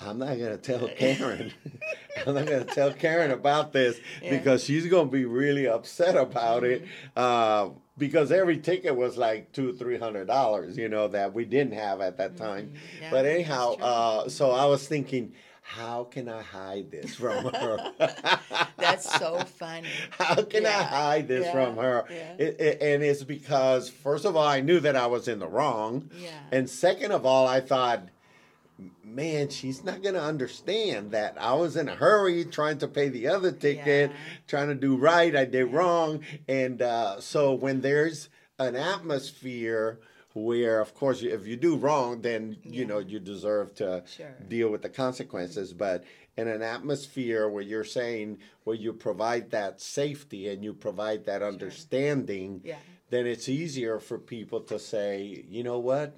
i'm 0.00 0.18
not 0.18 0.36
going 0.38 0.50
to 0.50 0.58
tell 0.58 0.88
karen. 0.96 1.52
I'm 2.26 2.34
not 2.34 2.46
going 2.46 2.64
to 2.64 2.72
tell 2.74 2.92
karen 2.92 3.32
about 3.32 3.72
this 3.72 3.98
Yeah. 4.22 4.30
because 4.38 4.62
she's 4.62 4.86
going 4.86 5.08
to 5.08 5.12
be 5.12 5.24
really 5.24 5.66
upset 5.66 6.16
about 6.16 6.62
it. 6.62 6.86
Uh, 7.16 7.70
because 7.98 8.30
every 8.32 8.58
ticket 8.58 8.94
was 8.96 9.16
like 9.16 9.52
two 9.52 9.72
three 9.72 9.98
hundred 9.98 10.26
dollars 10.26 10.76
you 10.76 10.88
know 10.88 11.08
that 11.08 11.32
we 11.34 11.44
didn't 11.44 11.74
have 11.74 12.00
at 12.00 12.16
that 12.18 12.36
time. 12.36 12.74
Yeah, 13.00 13.10
but 13.10 13.24
anyhow 13.26 13.74
uh, 13.74 14.28
so 14.28 14.50
i 14.52 14.64
was 14.66 14.86
thinking 14.86 15.32
how 15.66 16.04
can 16.04 16.28
i 16.28 16.42
hide 16.42 16.90
this 16.90 17.14
from 17.16 17.52
her 17.54 17.78
that's 18.76 19.10
so 19.18 19.38
funny. 19.40 19.88
how 20.10 20.42
can 20.42 20.66
I 20.66 20.70
hide 20.70 21.26
this 21.26 21.46
yeah, 21.46 21.52
from 21.52 21.76
her? 21.78 22.04
yeah. 22.10 22.34
It, 22.38 22.60
it- 22.60 22.82
and 22.82 23.02
it's 23.02 23.24
because, 23.24 23.88
first 23.88 24.24
of 24.26 24.36
all, 24.36 24.46
I 24.46 24.60
knew 24.60 24.78
that 24.80 24.94
I 24.94 25.06
was 25.06 25.26
in 25.26 25.38
the 25.38 25.46
wrong. 25.48 26.10
Yeah. 26.16 26.28
And 26.52 26.68
second 26.68 27.10
of 27.12 27.24
all, 27.24 27.46
I 27.48 27.60
thought, 27.60 28.08
man, 29.02 29.48
she's 29.48 29.82
not 29.82 30.02
going 30.02 30.14
to 30.16 30.22
understand 30.22 31.12
that 31.12 31.36
I 31.40 31.54
was 31.54 31.76
in 31.76 31.88
a 31.88 31.94
hurry 31.94 32.44
trying 32.44 32.78
to 32.78 32.88
pay 32.88 33.08
the 33.08 33.28
other 33.28 33.52
ticket, 33.52 34.10
Yeah. 34.10 34.16
trying 34.46 34.68
to 34.68 34.74
do 34.74 34.96
right. 34.96 35.34
I 35.34 35.46
did 35.46 35.72
wrong. 35.72 36.20
And 36.46 36.82
uh, 36.82 37.20
so 37.20 37.54
when 37.54 37.80
there's 37.80 38.28
an 38.58 38.76
atmosphere 38.76 39.98
where 40.34 40.80
of 40.80 40.94
course 40.94 41.22
if 41.22 41.46
you 41.46 41.56
do 41.56 41.76
wrong 41.76 42.20
then 42.20 42.56
you 42.64 42.82
Yeah. 42.82 42.86
know 42.86 42.98
you 42.98 43.20
deserve 43.20 43.74
to 43.76 44.02
Sure. 44.06 44.34
deal 44.48 44.68
with 44.68 44.82
the 44.82 44.88
consequences 44.88 45.72
but 45.72 46.02
in 46.36 46.48
an 46.48 46.60
atmosphere 46.60 47.48
where 47.48 47.62
you're 47.62 47.84
saying 47.84 48.38
where 48.64 48.74
you 48.76 48.92
provide 48.92 49.50
that 49.52 49.80
safety 49.80 50.48
and 50.48 50.64
you 50.64 50.74
provide 50.74 51.24
that 51.26 51.40
understanding 51.42 52.60
Yeah. 52.64 52.78
then 53.10 53.26
it's 53.28 53.48
easier 53.48 54.00
for 54.00 54.18
people 54.18 54.60
to 54.62 54.78
say 54.78 55.44
you 55.48 55.62
know 55.62 55.78
what 55.78 56.16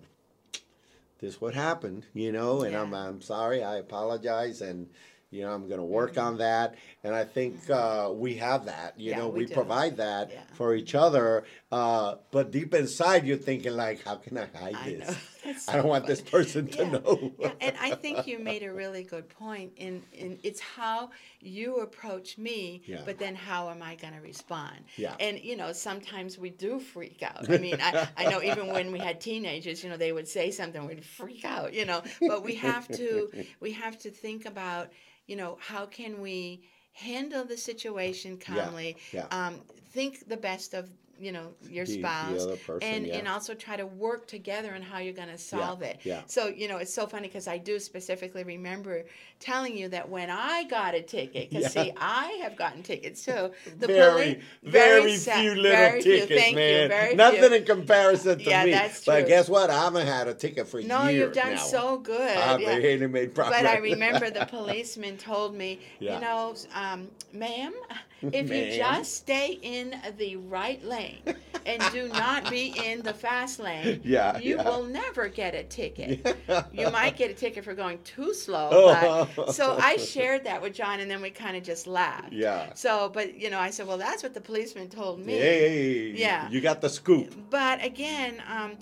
this 1.19 1.41
what 1.41 1.55
happened 1.55 2.07
you 2.15 2.33
know 2.33 2.63
and 2.63 2.75
I'm, 2.75 2.95
I'm 2.95 3.21
sorry 3.21 3.63
i 3.63 3.77
apologize 3.77 4.61
and 4.63 4.89
you 5.31 5.43
know 5.43 5.53
i'm 5.53 5.67
going 5.69 5.81
to 5.81 5.85
work 5.85 6.13
Mm-hmm. 6.13 6.27
on 6.27 6.39
that. 6.39 6.75
And 7.03 7.15
i 7.15 7.25
think 7.25 7.69
uh, 7.71 8.11
we 8.15 8.37
have 8.37 8.67
that 8.67 8.95
you 8.99 9.11
Yeah, 9.11 9.19
know 9.19 9.29
we 9.29 9.41
we, 9.41 9.47
provide 9.47 9.97
that 9.99 10.31
Yeah. 10.33 10.41
for 10.55 10.75
each 10.75 10.95
other 10.95 11.45
uh, 11.73 12.17
but 12.31 12.51
deep 12.51 12.75
inside 12.75 13.27
you're 13.27 13.37
thinking 13.37 13.73
like 13.77 14.05
how 14.05 14.17
can 14.17 14.39
i 14.39 14.47
hide 14.47 14.75
I 14.77 14.85
this 14.91 15.17
I 15.69 15.77
don't 15.77 15.87
want 15.89 16.07
this 16.07 16.21
person 16.21 16.67
to 16.69 16.83
Yeah. 16.85 16.91
know 16.91 17.33
yeah, 17.39 17.53
and 17.61 17.77
I 17.81 17.95
think 17.95 18.27
you 18.27 18.39
made 18.39 18.63
a 18.63 18.73
really 18.73 19.03
good 19.03 19.29
point. 19.29 19.73
In, 19.77 20.03
in 20.13 20.39
it's 20.43 20.61
how 20.61 21.11
you 21.41 21.77
approach 21.79 22.39
me, 22.39 22.83
Yeah. 22.87 23.03
but 23.05 23.19
then 23.19 23.35
how 23.35 23.71
am 23.71 23.83
I 23.83 23.95
going 23.97 24.15
to 24.15 24.21
respond? 24.21 24.77
Yeah. 24.97 25.15
And 25.21 25.39
you 25.41 25.57
know, 25.57 25.73
sometimes 25.73 26.39
we 26.39 26.51
do 26.51 26.81
freak 26.81 27.23
out. 27.23 27.51
I 27.51 27.59
mean, 27.59 27.79
I, 27.81 28.09
I 28.17 28.31
know 28.31 28.43
even 28.43 28.69
when 28.69 28.93
we 28.93 28.99
had 28.99 29.21
teenagers, 29.21 29.83
you 29.83 29.91
know, 29.91 29.97
they 29.97 30.13
would 30.13 30.29
say 30.29 30.51
something, 30.51 30.87
we'd 30.87 31.05
freak 31.05 31.45
out. 31.45 31.73
You 31.75 31.85
know, 31.85 32.03
but 32.21 32.43
we 32.43 32.55
have 32.57 32.89
to 32.89 33.31
we 33.61 33.73
have 33.73 33.99
to 33.99 34.11
think 34.11 34.47
about, 34.47 34.93
you 35.27 35.37
know, 35.37 35.59
how 35.61 35.87
can 35.87 36.21
we 36.21 36.63
handle 36.93 37.45
the 37.45 37.57
situation 37.57 38.39
calmly? 38.39 38.97
yeah. 39.13 39.27
Um, 39.31 39.61
think 39.93 40.29
the 40.29 40.37
best 40.37 40.75
of 40.75 40.89
you 41.19 41.33
know 41.33 41.49
your 41.71 41.85
The- 41.87 41.93
the 41.95 41.99
spouse 42.01 42.43
other 42.43 42.57
person, 42.57 42.89
and 42.89 43.07
yeah. 43.07 43.17
and 43.17 43.29
also 43.29 43.55
try 43.55 43.77
to 43.77 43.87
work 43.87 44.27
together 44.27 44.75
on 44.75 44.83
how 44.83 44.99
you're 44.99 45.15
going 45.15 45.29
to 45.29 45.39
solve 45.39 45.83
it 45.83 46.01
yeah. 46.05 46.23
so 46.27 46.49
you 46.49 46.69
know 46.69 46.77
it's 46.77 46.93
so 46.93 47.07
funny 47.07 47.29
because 47.29 47.49
i 47.49 47.57
do 47.59 47.79
specifically 47.79 48.45
remember 48.45 49.05
telling 49.41 49.77
you 49.77 49.89
that 49.89 50.09
when 50.09 50.29
i 50.31 50.65
got 50.65 50.95
a 50.95 51.01
ticket 51.03 51.49
because 51.51 51.75
Yeah. 51.75 51.85
see 51.85 51.93
i 51.99 52.27
have 52.43 52.57
gotten 52.57 52.83
tickets 52.83 53.25
too 53.25 53.51
the 53.79 53.87
very, 53.87 54.35
poli- 54.35 54.41
very, 54.63 55.17
sad- 55.17 55.41
few 55.41 55.55
little 55.55 55.71
very 55.77 56.03
few, 56.03 56.17
tickets, 56.21 56.41
thank 56.41 56.55
man. 56.57 56.83
you, 56.83 56.89
very 56.89 57.15
Nothing 57.15 57.41
few. 57.43 57.55
in 57.55 57.65
comparison 57.65 58.39
to 58.39 58.45
Yeah, 58.45 58.65
me. 58.65 58.71
that's 58.73 59.05
But 59.05 59.27
guess 59.27 59.49
what? 59.49 59.71
I 59.71 59.85
haven't 59.85 60.07
had 60.07 60.29
a 60.29 60.35
ticket 60.35 60.69
for 60.69 60.81
no 60.83 61.05
years 61.09 61.15
you've 61.15 61.33
done 61.33 61.55
now. 61.55 61.61
so 61.61 61.99
good 61.99 62.37
I've 62.37 62.61
yeah. 62.61 62.77
really 62.77 63.07
made 63.07 63.35
progress. 63.35 63.63
But 63.63 63.71
I 63.71 63.79
remember 63.79 64.31
the 64.31 64.47
policeman 64.51 65.17
told 65.17 65.55
me, 65.55 65.81
Yeah. 65.99 66.15
you 66.17 66.21
know, 66.21 66.55
um, 66.75 67.09
ma'am, 67.33 67.73
if 68.23 68.51
you 68.51 68.77
just 68.77 69.15
stay 69.15 69.59
in 69.63 69.95
the 70.17 70.37
right 70.37 70.83
lane 70.85 71.21
and 71.67 71.83
do 71.93 72.09
not 72.09 72.49
be 72.51 72.75
in 72.85 73.03
the 73.03 73.13
fast 73.13 73.59
lane, 73.61 74.01
Yeah, 74.05 74.39
you 74.39 74.57
yeah. 74.57 74.65
will 74.69 74.85
never 74.85 75.29
get 75.29 75.55
a 75.55 75.63
ticket. 75.65 76.37
You 76.73 76.91
might 76.91 77.17
get 77.17 77.31
a 77.31 77.35
ticket 77.35 77.65
for 77.65 77.75
going 77.75 77.99
too 78.05 78.33
slow. 78.35 78.69
Oh. 78.73 79.29
But, 79.37 79.53
so 79.55 79.77
I 79.81 79.97
shared 79.97 80.45
that 80.45 80.61
with 80.63 80.75
John, 80.75 81.01
and 81.01 81.11
then 81.11 81.21
we 81.23 81.31
kind 81.31 81.57
of 81.57 81.63
just 81.63 81.87
laughed. 81.87 82.33
Yeah. 82.33 82.73
So, 82.75 83.09
but 83.13 83.35
you 83.39 83.51
know, 83.51 83.59
I 83.59 83.71
said, 83.71 83.87
well, 83.87 83.99
that's 83.99 84.23
what 84.23 84.35
the 84.35 84.41
policeman 84.41 84.89
told 84.89 85.21
me. 85.21 85.35
Hey, 85.35 86.11
Yeah. 86.13 86.49
you 86.51 86.61
got 86.61 86.81
the 86.81 86.89
scoop. 86.89 87.35
But 87.51 87.85
again, 87.85 88.43
um, 88.49 88.73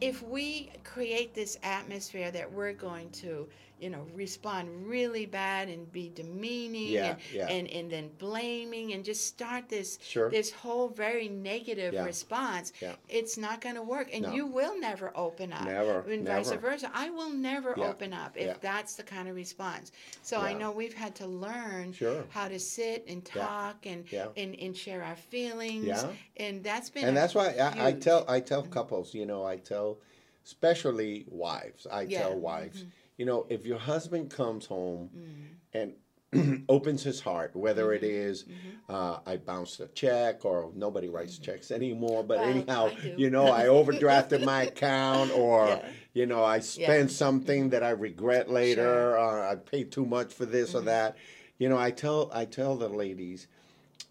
if 0.00 0.22
we 0.22 0.70
create 0.84 1.34
this 1.34 1.58
atmosphere 1.62 2.30
that 2.30 2.50
we're 2.50 2.72
going 2.72 3.10
to, 3.10 3.46
you 3.80 3.90
know, 3.90 4.06
respond 4.14 4.68
really 4.86 5.26
bad 5.26 5.68
and 5.68 5.90
be 5.92 6.10
demeaning 6.14 6.88
Yeah, 6.88 7.10
and, 7.10 7.18
yeah. 7.32 7.46
and 7.48 7.68
and 7.68 7.90
then 7.90 8.10
blaming 8.18 8.92
and 8.92 9.04
just 9.04 9.26
start 9.26 9.68
this 9.68 9.98
Sure. 10.02 10.30
this 10.30 10.50
whole 10.50 10.88
very 10.88 11.28
negative 11.28 11.94
Yeah, 11.94 12.04
response, 12.04 12.72
it's 13.08 13.36
not 13.36 13.60
going 13.60 13.76
to 13.76 13.82
work, 13.82 14.08
and 14.12 14.22
No. 14.22 14.32
you 14.32 14.46
will 14.46 14.78
never 14.78 15.12
open 15.16 15.52
up. 15.52 15.64
Never, 15.64 16.00
and 16.10 16.26
vice 16.26 16.50
versa. 16.52 16.90
I 16.94 17.10
will 17.10 17.30
never 17.30 17.78
open 17.78 18.12
up 18.12 18.36
if 18.36 18.60
that's 18.60 18.94
the 18.96 19.02
kind 19.02 19.28
of 19.28 19.34
response. 19.34 19.92
So 20.22 20.40
I 20.40 20.52
know 20.52 20.70
we've 20.70 20.94
had 20.94 21.14
to 21.16 21.26
learn 21.26 21.92
Sure. 21.92 22.24
how 22.30 22.48
to 22.48 22.58
sit 22.58 23.04
and 23.08 23.24
talk 23.24 23.86
and, 23.86 24.04
and 24.36 24.54
and 24.60 24.76
share 24.76 25.02
our 25.02 25.16
feelings. 25.16 25.86
Yeah. 25.86 26.10
And 26.36 26.62
that's 26.62 26.90
been 26.90 27.04
and 27.04 27.16
that's 27.16 27.34
why 27.34 27.48
I, 27.54 27.88
I 27.88 27.92
tell 27.92 28.24
I 28.28 28.40
tell 28.40 28.62
mm-hmm. 28.62 28.72
couples, 28.72 29.14
you 29.14 29.26
know, 29.26 29.44
I 29.44 29.56
tell, 29.56 29.98
especially 30.44 31.24
wives, 31.28 31.86
I 31.90 32.06
tell 32.06 32.36
wives, 32.38 32.80
mm-hmm. 32.80 32.88
You 33.20 33.26
know, 33.26 33.44
if 33.50 33.66
your 33.66 33.78
husband 33.78 34.30
comes 34.30 34.64
home 34.64 35.10
Mm. 35.14 35.92
and 36.32 36.64
opens 36.70 37.02
his 37.02 37.20
heart, 37.20 37.54
whether 37.54 37.92
it 37.92 38.02
is, 38.02 38.44
Mm-hmm. 38.44 38.94
uh, 38.94 39.18
I 39.26 39.36
bounced 39.36 39.78
a 39.80 39.88
check 39.88 40.46
or 40.46 40.72
nobody 40.74 41.08
writes 41.10 41.36
checks 41.36 41.70
anymore, 41.70 42.24
but 42.24 42.38
Well, 42.38 42.48
anyhow, 42.48 42.90
you 43.18 43.28
know, 43.28 43.48
I 43.50 43.64
overdrafted 43.66 44.42
my 44.42 44.62
account 44.62 45.32
or, 45.44 45.66
Yeah. 45.68 45.88
you 46.14 46.24
know, 46.24 46.42
I 46.42 46.60
spent 46.60 47.10
something 47.10 47.68
that 47.70 47.82
I 47.82 47.90
regret 47.90 48.48
later, 48.50 49.18
or 49.18 49.44
I 49.46 49.56
paid 49.56 49.92
too 49.92 50.06
much 50.06 50.32
for 50.32 50.46
this 50.46 50.70
Mm-hmm. 50.70 50.78
or 50.78 50.82
that. 50.92 51.16
You 51.58 51.68
know, 51.68 51.76
I 51.76 51.90
tell 51.90 52.30
I 52.32 52.46
tell 52.46 52.74
the 52.78 52.88
ladies, 52.88 53.46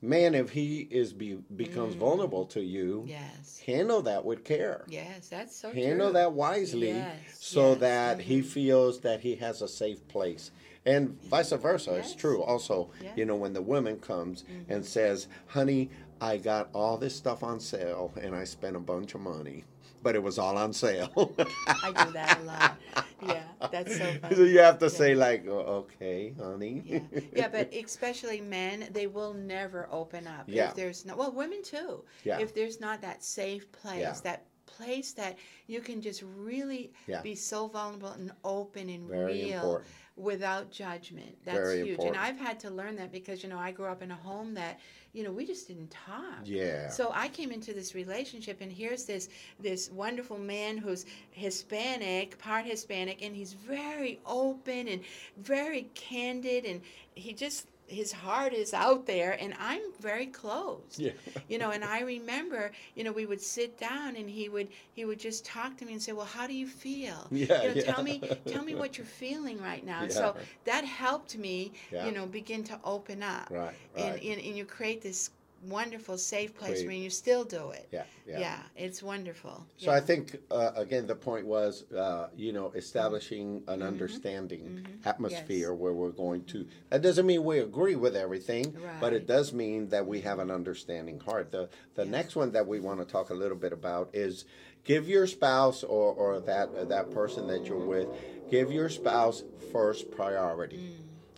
man, 0.01 0.33
if 0.35 0.51
he 0.51 0.87
is 0.91 1.13
be, 1.13 1.35
becomes 1.55 1.95
Mm. 1.95 1.99
vulnerable 1.99 2.45
to 2.45 2.61
you, 2.61 3.05
Yes. 3.07 3.59
handle 3.65 4.01
that 4.03 4.23
with 4.25 4.43
care. 4.43 4.85
Yes, 4.87 5.27
that's 5.29 5.55
so 5.55 5.71
handle 5.71 6.07
true. 6.07 6.13
that 6.13 6.33
wisely 6.33 6.91
Yes, 6.91 7.17
so 7.39 7.61
yes, 7.61 7.71
Mm-hmm. 7.73 7.79
that 7.81 8.21
he 8.21 8.41
feels 8.41 8.99
that 9.01 9.21
he 9.21 9.35
has 9.35 9.61
a 9.61 9.67
safe 9.67 10.07
place. 10.07 10.51
And 10.85 11.21
vice 11.21 11.51
versa, 11.51 11.95
it's 11.95 12.15
true. 12.15 12.41
Also, 12.41 12.89
you 13.15 13.25
know, 13.25 13.35
when 13.35 13.53
the 13.53 13.61
woman 13.61 13.99
comes 13.99 14.43
and 14.69 14.85
says, 14.85 15.27
honey, 15.47 15.89
I 16.21 16.37
got 16.37 16.69
all 16.73 16.97
this 16.97 17.15
stuff 17.15 17.43
on 17.43 17.59
sale 17.59 18.13
and 18.21 18.35
I 18.35 18.43
spent 18.45 18.75
a 18.75 18.79
bunch 18.79 19.13
of 19.15 19.21
money, 19.21 19.65
but 20.01 20.15
it 20.15 20.23
was 20.23 20.37
all 20.39 20.57
on 20.57 20.73
sale. 20.73 21.11
I 21.67 21.91
do 22.05 22.11
that 22.13 22.39
a 22.41 22.43
lot. 22.43 22.77
Yeah, 23.25 23.43
that's 23.71 23.97
so 23.97 24.05
funny. 24.21 24.35
so 24.35 24.43
you 24.43 24.59
have 24.59 24.79
to 24.79 24.85
Yeah. 24.85 24.89
say, 24.89 25.15
like, 25.15 25.45
"Oh, 25.47 25.85
okay, 25.87 26.33
honey. 26.39 26.83
yeah. 26.85 26.99
yeah, 27.35 27.47
but 27.49 27.73
especially 27.73 28.41
men, 28.41 28.87
they 28.91 29.07
will 29.07 29.33
never 29.33 29.87
open 29.91 30.27
up 30.27 30.45
Yeah. 30.47 30.69
if 30.69 30.75
there's 30.75 31.05
no. 31.05 31.15
Well, 31.15 31.31
women 31.31 31.61
too. 31.63 32.03
Yeah. 32.23 32.39
If 32.39 32.53
there's 32.53 32.79
not 32.79 33.01
that 33.01 33.23
safe 33.23 33.71
place, 33.71 33.99
Yeah. 34.01 34.15
that 34.23 34.45
place 34.65 35.13
that 35.13 35.37
you 35.67 35.81
can 35.81 36.01
just 36.01 36.21
really 36.37 36.93
Yeah. 37.07 37.21
be 37.21 37.35
so 37.35 37.67
vulnerable 37.67 38.09
and 38.09 38.31
open 38.43 38.87
and 38.89 39.09
Very 39.09 39.33
real 39.33 39.53
important. 39.55 39.87
without 40.15 40.71
judgment. 40.71 41.35
That's 41.43 41.57
Very 41.57 41.77
huge. 41.79 41.89
important. 41.91 42.17
And 42.17 42.25
I've 42.25 42.37
had 42.37 42.59
to 42.61 42.69
learn 42.69 42.95
that 42.97 43.11
because 43.11 43.41
you 43.43 43.49
know 43.49 43.57
I 43.57 43.71
grew 43.71 43.87
up 43.87 44.01
in 44.01 44.11
a 44.11 44.15
home 44.15 44.53
that 44.53 44.79
you 45.13 45.23
know 45.23 45.31
we 45.31 45.45
just 45.45 45.67
didn't 45.67 45.91
talk. 45.91 46.41
Yeah. 46.45 46.89
So 46.89 47.11
I 47.13 47.29
came 47.29 47.51
into 47.51 47.73
this 47.73 47.95
relationship, 47.95 48.61
and 48.61 48.71
here's 48.71 49.05
this 49.05 49.29
this 49.59 49.89
wonderful 49.91 50.37
man 50.37 50.77
who's 50.77 51.05
Hispanic, 51.31 52.37
part 52.37 52.65
Hispanic, 52.65 53.21
and 53.21 53.35
he's 53.35 53.53
very 53.53 54.19
open 54.25 54.87
and 54.87 55.01
very 55.37 55.89
candid, 55.95 56.65
and 56.65 56.81
he 57.15 57.33
just 57.33 57.67
his 57.89 58.11
heart 58.11 58.53
is 58.53 58.73
out 58.73 59.05
there, 59.05 59.37
and 59.39 59.53
I'm 59.59 59.81
very 59.99 60.27
closed. 60.27 60.99
Yeah. 60.99 61.11
You 61.47 61.57
know, 61.57 61.71
and 61.71 61.83
I 61.83 62.01
remember, 62.01 62.71
you 62.95 63.03
know, 63.03 63.11
we 63.11 63.25
would 63.25 63.41
sit 63.41 63.77
down, 63.77 64.15
and 64.15 64.29
he 64.29 64.49
would 64.49 64.69
he 64.93 65.05
would 65.05 65.19
just 65.19 65.45
talk 65.45 65.77
to 65.77 65.85
me 65.85 65.93
and 65.93 66.01
say, 66.01 66.11
"Well, 66.13 66.25
how 66.25 66.47
do 66.47 66.53
you 66.53 66.67
feel? 66.67 67.27
Yeah, 67.31 67.61
you 67.61 67.69
know, 67.69 67.73
yeah. 67.75 67.81
tell 67.83 68.03
me 68.03 68.21
tell 68.45 68.63
me 68.63 68.75
what 68.81 68.97
you're 68.97 69.05
feeling 69.07 69.59
right 69.61 69.85
now." 69.85 70.01
And 70.03 70.11
so 70.11 70.35
that 70.65 70.85
helped 70.85 71.37
me, 71.37 71.73
Yeah. 71.91 72.05
you 72.05 72.11
know, 72.11 72.25
begin 72.25 72.63
to 72.65 72.79
open 72.83 73.23
up 73.23 73.47
Right, 73.49 73.73
and, 73.95 74.13
right. 74.13 74.23
and, 74.23 74.41
and 74.41 74.57
you 74.57 74.65
create 74.65 75.01
this 75.01 75.31
wonderful 75.63 76.17
safe 76.17 76.55
place 76.55 76.71
Create- 76.71 76.87
where 76.87 76.95
you 76.95 77.09
still 77.09 77.43
do 77.43 77.71
it 77.71 77.87
Yeah, 77.91 78.03
yeah. 78.25 78.59
it's 78.75 79.03
wonderful 79.03 79.65
So 79.77 79.91
yeah. 79.91 79.97
I 79.97 79.99
think 79.99 80.37
uh, 80.51 80.71
again 80.75 81.07
the 81.07 81.15
point 81.15 81.45
was 81.45 81.83
uh, 81.91 82.27
you 82.35 82.53
know 82.53 82.71
establishing 82.75 83.63
an 83.67 83.81
understanding 83.81 84.85
atmosphere 85.05 85.73
where 85.73 85.93
we're 85.93 86.11
going 86.11 86.43
to. 86.45 86.65
That 86.89 87.01
doesn't 87.01 87.25
mean 87.25 87.43
we 87.43 87.59
agree 87.59 87.95
with 87.95 88.15
everything, 88.15 88.75
but 88.99 89.13
it 89.13 89.27
does 89.27 89.53
mean 89.53 89.89
that 89.89 90.05
we 90.05 90.21
have 90.21 90.39
an 90.39 90.51
understanding 90.51 91.19
heart. 91.19 91.51
The 91.51 91.69
the 91.95 92.05
next 92.05 92.35
one 92.35 92.51
that 92.51 92.65
we 92.67 92.79
want 92.79 92.99
to 92.99 93.05
talk 93.05 93.29
a 93.29 93.33
little 93.33 93.57
bit 93.57 93.73
about 93.73 94.09
is 94.13 94.45
give 94.83 95.09
your 95.09 95.27
spouse 95.27 95.83
or, 95.83 96.13
or 96.13 96.39
that 96.41 96.89
that 96.89 97.11
person 97.11 97.47
that 97.47 97.65
you're 97.67 97.77
with 97.77 98.07
give 98.49 98.71
your 98.71 98.89
spouse 98.89 99.43
first 99.71 100.09
priority. 100.11 100.95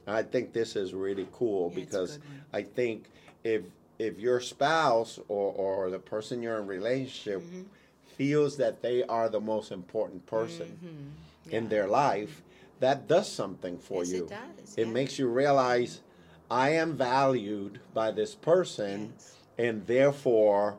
I 0.08 0.24
think 0.24 0.54
this 0.54 0.76
is 0.76 0.94
really 0.94 1.28
cool 1.32 1.70
Mm. 1.70 1.74
Yeah, 1.76 1.84
because. 1.84 2.20
I 2.54 2.64
think 2.64 3.06
if 3.44 3.62
if 4.02 4.20
your 4.20 4.40
spouse 4.40 5.20
or, 5.28 5.54
or 5.54 5.90
the 5.90 6.00
person 6.00 6.42
you're 6.42 6.60
in 6.60 6.68
relationship 6.68 7.42
Mm-hmm. 7.42 7.62
feels 8.18 8.58
that 8.58 8.82
they 8.82 9.04
are 9.04 9.30
the 9.30 9.40
most 9.40 9.72
important 9.72 10.26
person 10.26 10.68
Mm-hmm. 10.84 11.56
in 11.58 11.70
their 11.70 11.88
life, 11.88 12.42
that 12.80 13.08
does 13.08 13.32
something 13.32 13.78
for 13.78 14.04
Yes, 14.04 14.12
it 14.12 14.16
you. 14.18 14.26
does, 14.30 14.78
It 14.78 14.88
yeah. 14.88 14.94
makes 14.94 15.20
you 15.20 15.28
realize 15.28 16.02
I 16.50 16.70
am 16.72 16.98
valued 16.98 17.80
by 17.94 18.12
this 18.12 18.34
person 18.36 19.14
Yes. 19.14 19.36
and 19.58 19.86
therefore 19.88 20.78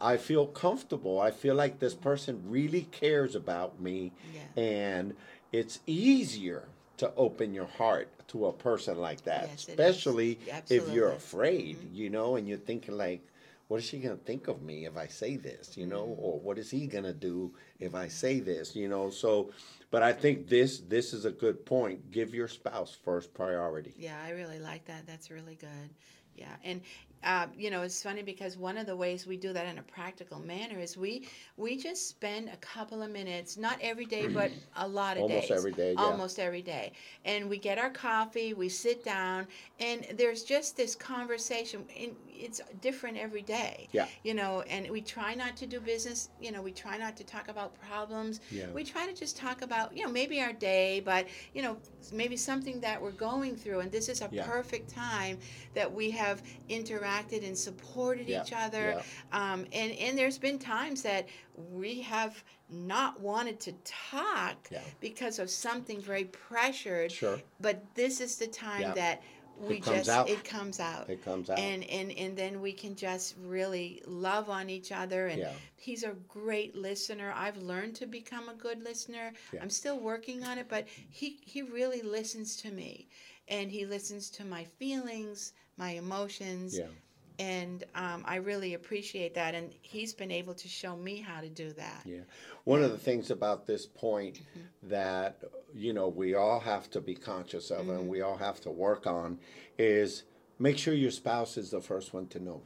I 0.00 0.16
feel 0.18 0.46
comfortable. 0.46 1.20
I 1.20 1.30
feel 1.30 1.54
like 1.54 1.78
this 1.78 1.94
person 1.94 2.42
really 2.46 2.82
cares 2.90 3.34
about 3.34 3.80
me 3.80 4.12
Yeah. 4.34 4.62
and 4.62 5.14
it's 5.52 5.80
easier 5.86 6.68
to 6.98 7.12
open 7.16 7.54
your 7.54 7.66
heart 7.78 8.08
to 8.28 8.46
a 8.46 8.52
person 8.52 8.98
like 8.98 9.22
that, 9.24 9.48
Yes, 9.50 9.68
especially 9.68 10.38
if 10.48 10.48
you're 10.48 10.54
Absolutely. 10.56 11.00
Mm-hmm. 11.02 11.16
afraid, 11.16 11.78
you 11.92 12.10
know, 12.10 12.36
and 12.36 12.48
you're 12.48 12.58
thinking 12.58 12.96
like, 12.96 13.26
what 13.68 13.78
is 13.78 13.86
she 13.86 13.98
gonna 13.98 14.16
think 14.16 14.46
of 14.48 14.62
me 14.62 14.86
if 14.86 14.96
I 14.96 15.06
say 15.08 15.36
this, 15.36 15.76
you 15.76 15.86
know, 15.86 16.16
or 16.18 16.38
what 16.38 16.58
is 16.58 16.70
he 16.70 16.86
gonna 16.86 17.12
do 17.12 17.52
if 17.80 17.94
I 17.94 18.08
say 18.08 18.38
this, 18.40 18.76
you 18.76 18.88
know? 18.88 19.10
So, 19.10 19.50
but 19.90 20.02
I 20.02 20.12
think 20.12 20.48
this 20.48 20.80
this 20.80 21.12
is 21.12 21.24
a 21.24 21.30
good 21.32 21.64
point. 21.66 22.10
Give 22.12 22.32
your 22.34 22.48
spouse 22.48 22.94
first 22.94 23.34
priority. 23.34 23.92
Yeah, 23.96 24.16
I 24.24 24.30
really 24.30 24.60
like 24.60 24.84
that. 24.86 25.06
That's 25.06 25.30
really 25.30 25.56
good. 25.56 25.90
Yeah, 26.36 26.54
and 26.64 26.80
uh, 27.26 27.48
you 27.58 27.70
know, 27.70 27.82
it's 27.82 28.00
funny 28.00 28.22
because 28.22 28.56
one 28.56 28.78
of 28.78 28.86
the 28.86 28.94
ways 28.94 29.26
we 29.26 29.36
do 29.36 29.52
that 29.52 29.66
in 29.66 29.78
a 29.78 29.82
practical 29.82 30.38
manner 30.38 30.78
is 30.78 30.96
we 30.96 31.26
we 31.56 31.76
just 31.76 32.08
spend 32.08 32.48
a 32.48 32.56
couple 32.58 33.02
of 33.02 33.10
minutes, 33.10 33.56
not 33.56 33.78
every 33.82 34.06
day, 34.06 34.28
but 34.28 34.52
a 34.76 34.86
lot 34.86 35.16
of 35.16 35.28
days. 35.28 35.32
Almost 35.32 35.48
days, 35.48 35.58
every 35.58 35.72
day, 35.72 35.92
yeah. 35.92 36.00
almost 36.00 36.38
every 36.38 36.62
day, 36.62 36.92
and 37.24 37.50
we 37.50 37.58
get 37.58 37.78
our 37.78 37.90
coffee, 37.90 38.54
we 38.54 38.68
sit 38.68 39.04
down, 39.04 39.48
and 39.80 40.06
there's 40.14 40.44
just 40.44 40.76
this 40.76 40.94
conversation. 40.94 41.84
And 42.00 42.14
it's 42.38 42.60
different 42.80 43.16
every 43.16 43.42
day. 43.42 43.88
Yeah. 43.92 44.06
You 44.22 44.34
know, 44.34 44.60
and 44.62 44.88
we 44.90 45.00
try 45.00 45.34
not 45.34 45.56
to 45.56 45.66
do 45.66 45.80
business. 45.80 46.28
You 46.40 46.52
know, 46.52 46.62
we 46.62 46.70
try 46.70 46.96
not 46.96 47.16
to 47.16 47.24
talk 47.24 47.48
about 47.48 47.74
problems. 47.80 48.40
Yeah. 48.50 48.66
We 48.72 48.84
try 48.84 49.06
to 49.06 49.14
just 49.14 49.36
talk 49.36 49.62
about 49.62 49.96
you 49.96 50.06
know 50.06 50.12
maybe 50.12 50.40
our 50.40 50.52
day, 50.52 51.00
but 51.04 51.26
you 51.54 51.62
know 51.62 51.76
maybe 52.12 52.36
something 52.36 52.78
that 52.80 53.02
we're 53.02 53.10
going 53.10 53.56
through, 53.56 53.80
and 53.80 53.90
this 53.90 54.08
is 54.08 54.20
a 54.20 54.28
Yeah. 54.30 54.46
perfect 54.46 54.90
time 54.90 55.38
that 55.74 55.92
we 55.92 56.10
have 56.12 56.42
interacted 56.68 57.15
and 57.20 57.56
supported 57.56 58.28
Yeah, 58.28 58.42
each 58.42 58.52
other. 58.54 59.02
Um, 59.32 59.66
and 59.72 59.92
and 59.92 60.16
there's 60.18 60.38
been 60.38 60.58
times 60.58 61.02
that 61.02 61.26
we 61.56 62.00
have 62.02 62.42
not 62.68 63.20
wanted 63.20 63.60
to 63.60 63.72
talk 63.84 64.68
Yeah. 64.70 64.80
because 65.00 65.38
of 65.38 65.48
something 65.50 66.00
very 66.00 66.24
pressured. 66.24 67.12
Sure. 67.12 67.40
But 67.60 67.82
this 67.94 68.20
is 68.20 68.36
the 68.36 68.46
time 68.48 68.82
Yeah. 68.82 68.94
that 68.94 69.22
we 69.58 69.76
It 69.76 69.84
comes 69.84 69.96
just 69.98 70.10
out. 70.10 70.28
it 70.28 70.44
comes 70.44 70.80
out. 70.80 71.08
It 71.08 71.24
comes 71.24 71.48
out. 71.48 71.58
And, 71.58 71.82
and 71.84 72.12
and 72.12 72.36
then 72.36 72.60
we 72.60 72.72
can 72.72 72.94
just 72.94 73.34
really 73.40 74.02
love 74.06 74.50
on 74.50 74.68
each 74.68 74.92
other 74.92 75.28
and 75.28 75.40
Yeah. 75.40 75.52
he's 75.76 76.02
a 76.02 76.12
great 76.28 76.76
listener 76.76 77.32
i've 77.34 77.56
learned 77.56 77.94
to 77.96 78.06
become 78.06 78.50
a 78.50 78.54
good 78.54 78.82
listener 78.82 79.32
Yeah. 79.54 79.62
i'm 79.62 79.70
still 79.70 79.98
working 79.98 80.44
on 80.44 80.58
it 80.58 80.68
but 80.68 80.86
he 81.08 81.38
he 81.42 81.62
really 81.62 82.02
listens 82.02 82.56
to 82.56 82.70
me 82.70 83.08
and 83.48 83.70
he 83.70 83.86
listens 83.86 84.28
to 84.30 84.44
my 84.44 84.64
feelings 84.64 85.54
my 85.78 85.92
emotions 85.92 86.76
yeah. 86.76 86.88
And 87.38 87.84
um, 87.94 88.22
i 88.26 88.36
really 88.36 88.74
appreciate 88.74 89.34
that 89.34 89.54
and 89.54 89.72
he's 89.82 90.12
been 90.14 90.30
able 90.30 90.54
to 90.54 90.68
show 90.68 90.96
me 90.96 91.20
how 91.20 91.40
to 91.40 91.48
do 91.48 91.72
that 91.72 92.02
Yeah. 92.04 92.20
One 92.64 92.82
of 92.82 92.90
the 92.90 92.98
things 92.98 93.30
about 93.30 93.66
this 93.66 93.86
point 93.86 94.40
mm-hmm. 94.40 94.88
that, 94.88 95.42
you 95.74 95.92
know, 95.92 96.08
we 96.08 96.34
all 96.34 96.60
have 96.60 96.90
to 96.90 97.00
be 97.00 97.14
conscious 97.14 97.70
of 97.70 97.88
and 97.88 98.00
mm-hmm. 98.00 98.08
we 98.08 98.22
all 98.22 98.36
have 98.36 98.60
to 98.62 98.70
work 98.70 99.06
on 99.06 99.38
is 99.78 100.24
make 100.58 100.78
sure 100.78 100.94
your 100.94 101.10
spouse 101.10 101.56
is 101.56 101.70
the 101.70 101.80
first 101.80 102.12
one 102.12 102.26
to 102.28 102.40
know. 102.40 102.62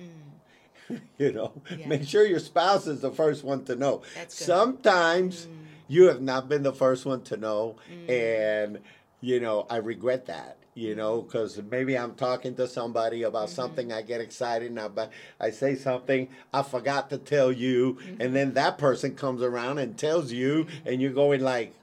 Mm. 0.00 1.00
you 1.18 1.32
know, 1.32 1.52
Yeah. 1.76 1.86
make 1.88 2.04
sure 2.04 2.26
your 2.26 2.38
spouse 2.40 2.86
is 2.86 3.00
the 3.00 3.10
first 3.10 3.44
one 3.44 3.64
to 3.64 3.76
know. 3.76 4.02
That's 4.14 4.38
good. 4.38 4.44
Sometimes 4.46 5.46
mm. 5.46 5.54
you 5.88 6.04
have 6.04 6.22
not 6.22 6.48
been 6.48 6.62
the 6.62 6.72
first 6.72 7.04
one 7.04 7.22
to 7.24 7.36
know, 7.36 7.76
mm. 7.90 8.10
and 8.10 8.78
you 9.22 9.40
know, 9.40 9.66
I 9.70 9.76
regret 9.76 10.26
that. 10.26 10.58
You 10.74 10.94
know, 10.94 11.20
because 11.20 11.60
maybe 11.70 11.98
I'm 11.98 12.14
talking 12.14 12.54
to 12.54 12.66
somebody 12.66 13.24
about 13.24 13.48
mm-hmm. 13.48 13.56
something, 13.56 13.92
I 13.92 14.00
get 14.00 14.22
excited, 14.22 14.70
and 14.70 14.80
I, 14.80 14.88
but 14.88 15.12
I 15.38 15.50
say 15.50 15.74
something 15.74 16.28
I 16.50 16.62
forgot 16.62 17.10
to 17.10 17.18
tell 17.18 17.52
you, 17.52 17.98
and 18.00 18.18
mm-hmm. 18.18 18.32
then 18.32 18.54
that 18.54 18.78
person 18.78 19.14
comes 19.14 19.42
around 19.42 19.80
and 19.80 19.98
tells 19.98 20.32
you, 20.32 20.64
mm-hmm. 20.64 20.88
and 20.88 21.02
you're 21.02 21.12
going 21.12 21.42
like, 21.42 21.74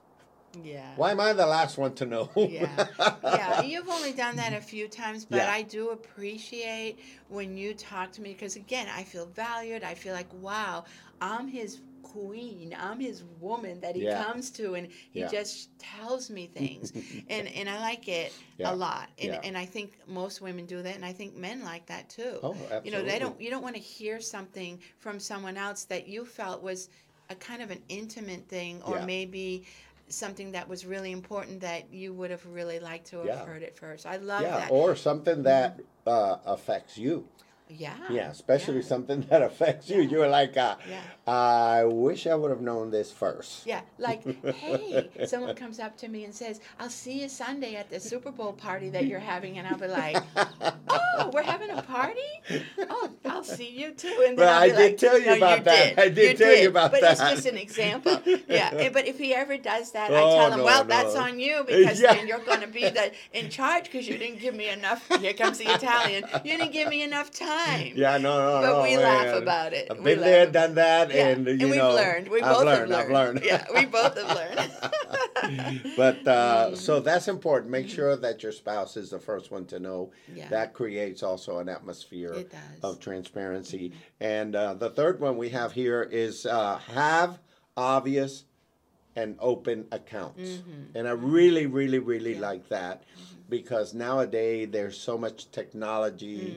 yeah 0.63 0.93
"Why 0.95 1.11
am 1.11 1.19
I 1.19 1.33
the 1.33 1.45
last 1.45 1.77
one 1.77 1.93
to 1.95 2.05
know?" 2.07 2.29
yeah 2.35 2.87
yeah 3.23 3.61
you've 3.61 3.89
only 3.89 4.13
done 4.13 4.35
that 4.37 4.53
a 4.53 4.61
few 4.61 4.87
times 4.87 5.25
but 5.25 5.37
Yeah. 5.37 5.51
i 5.51 5.61
do 5.61 5.89
appreciate 5.89 6.97
when 7.27 7.55
you 7.55 7.73
talk 7.73 8.11
to 8.13 8.21
me 8.21 8.33
because 8.33 8.55
again 8.55 8.87
i 8.95 9.03
feel 9.03 9.27
valued 9.27 9.83
i 9.83 9.93
feel 9.93 10.13
like 10.13 10.31
wow 10.41 10.85
i'm 11.21 11.47
his 11.47 11.81
queen 12.11 12.75
i'm 12.79 12.99
his 12.99 13.23
woman 13.39 13.79
that 13.81 13.95
he 13.95 14.03
Yeah. 14.03 14.23
comes 14.23 14.49
to 14.51 14.73
and 14.75 14.87
he 15.11 15.21
Yeah. 15.21 15.27
just 15.27 15.77
tells 15.79 16.29
me 16.29 16.47
things 16.47 16.91
and 17.29 17.47
and 17.47 17.69
i 17.69 17.79
like 17.79 18.07
it 18.07 18.33
Yeah. 18.57 18.71
a 18.71 18.75
lot 18.75 19.09
and, 19.21 19.37
and 19.43 19.57
i 19.57 19.65
think 19.65 19.99
most 20.07 20.41
women 20.41 20.65
do 20.65 20.81
that 20.81 20.95
and 20.95 21.05
i 21.05 21.13
think 21.13 21.35
men 21.35 21.63
like 21.63 21.85
that 21.87 22.09
too 22.09 22.39
Oh, 22.41 22.51
absolutely. 22.53 22.89
you 22.89 22.91
know 22.91 23.03
they 23.03 23.19
don't 23.19 23.39
you 23.41 23.49
don't 23.49 23.61
want 23.63 23.75
to 23.75 23.81
hear 23.81 24.19
something 24.19 24.79
from 24.97 25.19
someone 25.19 25.57
else 25.57 25.83
that 25.85 26.07
you 26.07 26.25
felt 26.25 26.63
was 26.63 26.89
a 27.29 27.35
kind 27.35 27.61
of 27.61 27.69
an 27.69 27.81
intimate 27.89 28.47
thing 28.49 28.81
or 28.83 28.99
maybe 29.05 29.67
something 30.07 30.51
that 30.53 30.67
was 30.67 30.85
really 30.85 31.11
important 31.11 31.59
that 31.61 31.93
you 31.93 32.11
would 32.13 32.31
have 32.31 32.43
really 32.47 32.79
liked 32.79 33.07
to 33.07 33.17
have 33.19 33.27
Yeah. 33.27 33.45
heard 33.45 33.61
it 33.61 33.77
first 33.77 34.05
i 34.07 34.17
love 34.17 34.41
yeah, 34.41 34.55
that 34.57 34.71
or 34.71 34.95
something 34.95 35.43
that 35.43 35.79
uh, 36.07 36.37
affects 36.45 36.97
you. 36.97 37.27
Yeah 37.69 37.93
Yeah, 38.09 38.29
especially 38.31 38.77
yeah. 38.77 38.81
something 38.93 39.21
that 39.29 39.41
affects 39.41 39.89
you. 39.89 40.01
You're 40.01 40.27
like, 40.27 40.57
uh, 40.57 40.75
Yeah. 40.89 41.01
I 41.27 41.85
wish 41.85 42.25
I 42.25 42.33
would 42.33 42.49
have 42.49 42.61
known 42.61 42.89
this 42.89 43.11
first. 43.11 43.65
Yeah, 43.67 43.81
like, 43.99 44.23
hey, 44.55 45.09
someone 45.27 45.55
comes 45.55 45.79
up 45.79 45.95
to 45.97 46.07
me 46.07 46.25
and 46.25 46.33
says, 46.33 46.59
I'll 46.79 46.89
see 46.89 47.21
you 47.21 47.29
Sunday 47.29 47.75
at 47.75 47.89
the 47.91 47.99
Super 47.99 48.31
Bowl 48.31 48.53
party 48.53 48.89
that 48.89 49.05
you're 49.05 49.19
having. 49.19 49.59
And 49.59 49.67
I'll 49.67 49.77
be 49.77 49.87
like, 49.87 50.17
oh, 50.89 51.29
we're 51.31 51.43
having 51.43 51.69
a 51.69 51.81
party? 51.83 52.19
Oh, 52.89 53.11
I'll 53.25 53.43
see 53.43 53.69
you 53.69 53.91
too. 53.91 54.07
And 54.27 54.37
then 54.37 54.47
Well, 54.47 54.53
I'll 54.61 54.65
be 54.67 54.73
I 54.73 54.75
did 54.75 54.89
like, 54.91 54.97
tell 54.97 55.19
you 55.19 55.25
"No, 55.27 55.37
about 55.37 55.63
that. 55.65 55.95
did. 55.95 55.99
I 55.99 56.09
did 56.09 56.37
tell 56.37 56.55
you 56.55 56.69
about 56.69 56.91
but 56.91 57.01
that." 57.01 57.11
it's 57.11 57.21
just 57.21 57.45
an 57.45 57.57
example. 57.57 58.19
Yeah, 58.47 58.89
but 58.93 59.07
if 59.07 59.19
he 59.19 59.35
ever 59.35 59.57
does 59.57 59.91
that, 59.91 60.11
I 60.11 60.19
Oh, 60.23 60.35
tell 60.37 60.51
him, 60.53 60.57
no, 60.59 60.65
well, 60.65 60.83
no. 60.83 60.87
that's 60.89 61.15
on 61.15 61.39
you 61.39 61.63
because 61.67 62.01
Yeah. 62.01 62.13
then 62.15 62.27
you're 62.27 62.39
going 62.39 62.61
to 62.61 62.67
be 62.67 62.89
the 62.89 63.11
in 63.33 63.49
charge 63.51 63.83
because 63.85 64.07
you 64.07 64.17
didn't 64.17 64.39
give 64.39 64.55
me 64.55 64.69
enough. 64.69 65.07
Here 65.19 65.33
comes 65.33 65.59
the 65.59 65.65
Italian. 65.71 66.23
You 66.43 66.57
didn't 66.57 66.71
give 66.73 66.89
me 66.89 67.03
enough 67.03 67.29
time. 67.29 67.58
Yeah, 67.95 68.17
no, 68.17 68.37
no, 68.37 68.61
But 68.61 68.73
no. 68.77 68.83
we 68.83 68.97
laugh 68.97 69.35
about 69.41 69.73
it. 69.73 69.87
I've 69.91 70.03
been 70.03 70.19
there, 70.19 70.45
done 70.49 70.75
that, 70.75 71.13
Yeah, 71.13 71.27
and 71.29 71.47
you 71.47 71.67
we've 71.67 71.75
know, 71.77 71.93
learned. 71.95 72.27
We 72.29 72.41
I've 72.41 72.55
both 72.55 72.65
learned. 72.65 72.91
have 72.91 73.05
I've 73.05 73.11
learned. 73.11 73.35
learned. 73.41 73.45
Yeah, 73.45 73.65
we 73.73 73.85
both 73.85 74.17
have 74.17 74.35
learned. 74.35 75.81
but 75.97 76.27
uh, 76.27 76.75
so 76.75 76.99
that's 76.99 77.27
important. 77.27 77.71
Make 77.71 77.89
sure 77.89 78.15
that 78.15 78.43
your 78.43 78.51
spouse 78.51 78.97
is 78.97 79.09
the 79.09 79.19
first 79.19 79.51
one 79.51 79.65
to 79.67 79.79
know. 79.79 80.11
Yeah. 80.33 80.47
That 80.49 80.73
creates 80.73 81.23
also 81.23 81.59
an 81.59 81.69
atmosphere 81.69 82.45
of 82.83 82.99
transparency. 82.99 83.93
And 84.19 84.55
uh, 84.55 84.73
the 84.75 84.89
third 84.89 85.19
one 85.19 85.37
we 85.37 85.49
have 85.49 85.71
here 85.73 86.03
is 86.03 86.45
uh, 86.45 86.77
have 86.93 87.39
obvious 87.77 88.45
and 89.15 89.35
open 89.39 89.85
accounts. 89.91 90.61
And 90.95 91.07
I 91.07 91.11
really, 91.11 91.65
really, 91.65 91.99
really 91.99 92.35
like 92.35 92.69
that 92.69 93.03
because 93.49 93.93
nowadays 93.93 94.69
there's 94.71 94.97
so 94.97 95.17
much 95.17 95.49
technology. 95.51 96.55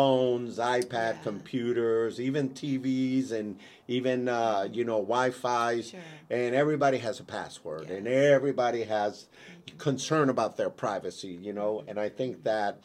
Phones, 0.00 0.58
iPad, 0.58 0.92
Yeah. 0.92 1.22
computers, 1.22 2.20
even 2.20 2.50
TVs, 2.50 3.32
and 3.32 3.58
even 3.88 4.28
uh, 4.28 4.68
you 4.70 4.84
know 4.84 4.98
Wi-Fi's, 5.00 5.88
Sure. 5.88 6.00
and 6.28 6.54
everybody 6.54 6.98
has 6.98 7.18
a 7.18 7.24
password, 7.24 7.88
and 7.88 8.06
everybody 8.06 8.82
has 8.82 9.26
concern 9.78 10.28
about 10.28 10.58
their 10.58 10.68
privacy. 10.68 11.38
You 11.40 11.54
know, 11.54 11.82
and 11.88 11.98
I 11.98 12.10
think 12.10 12.44
that 12.44 12.82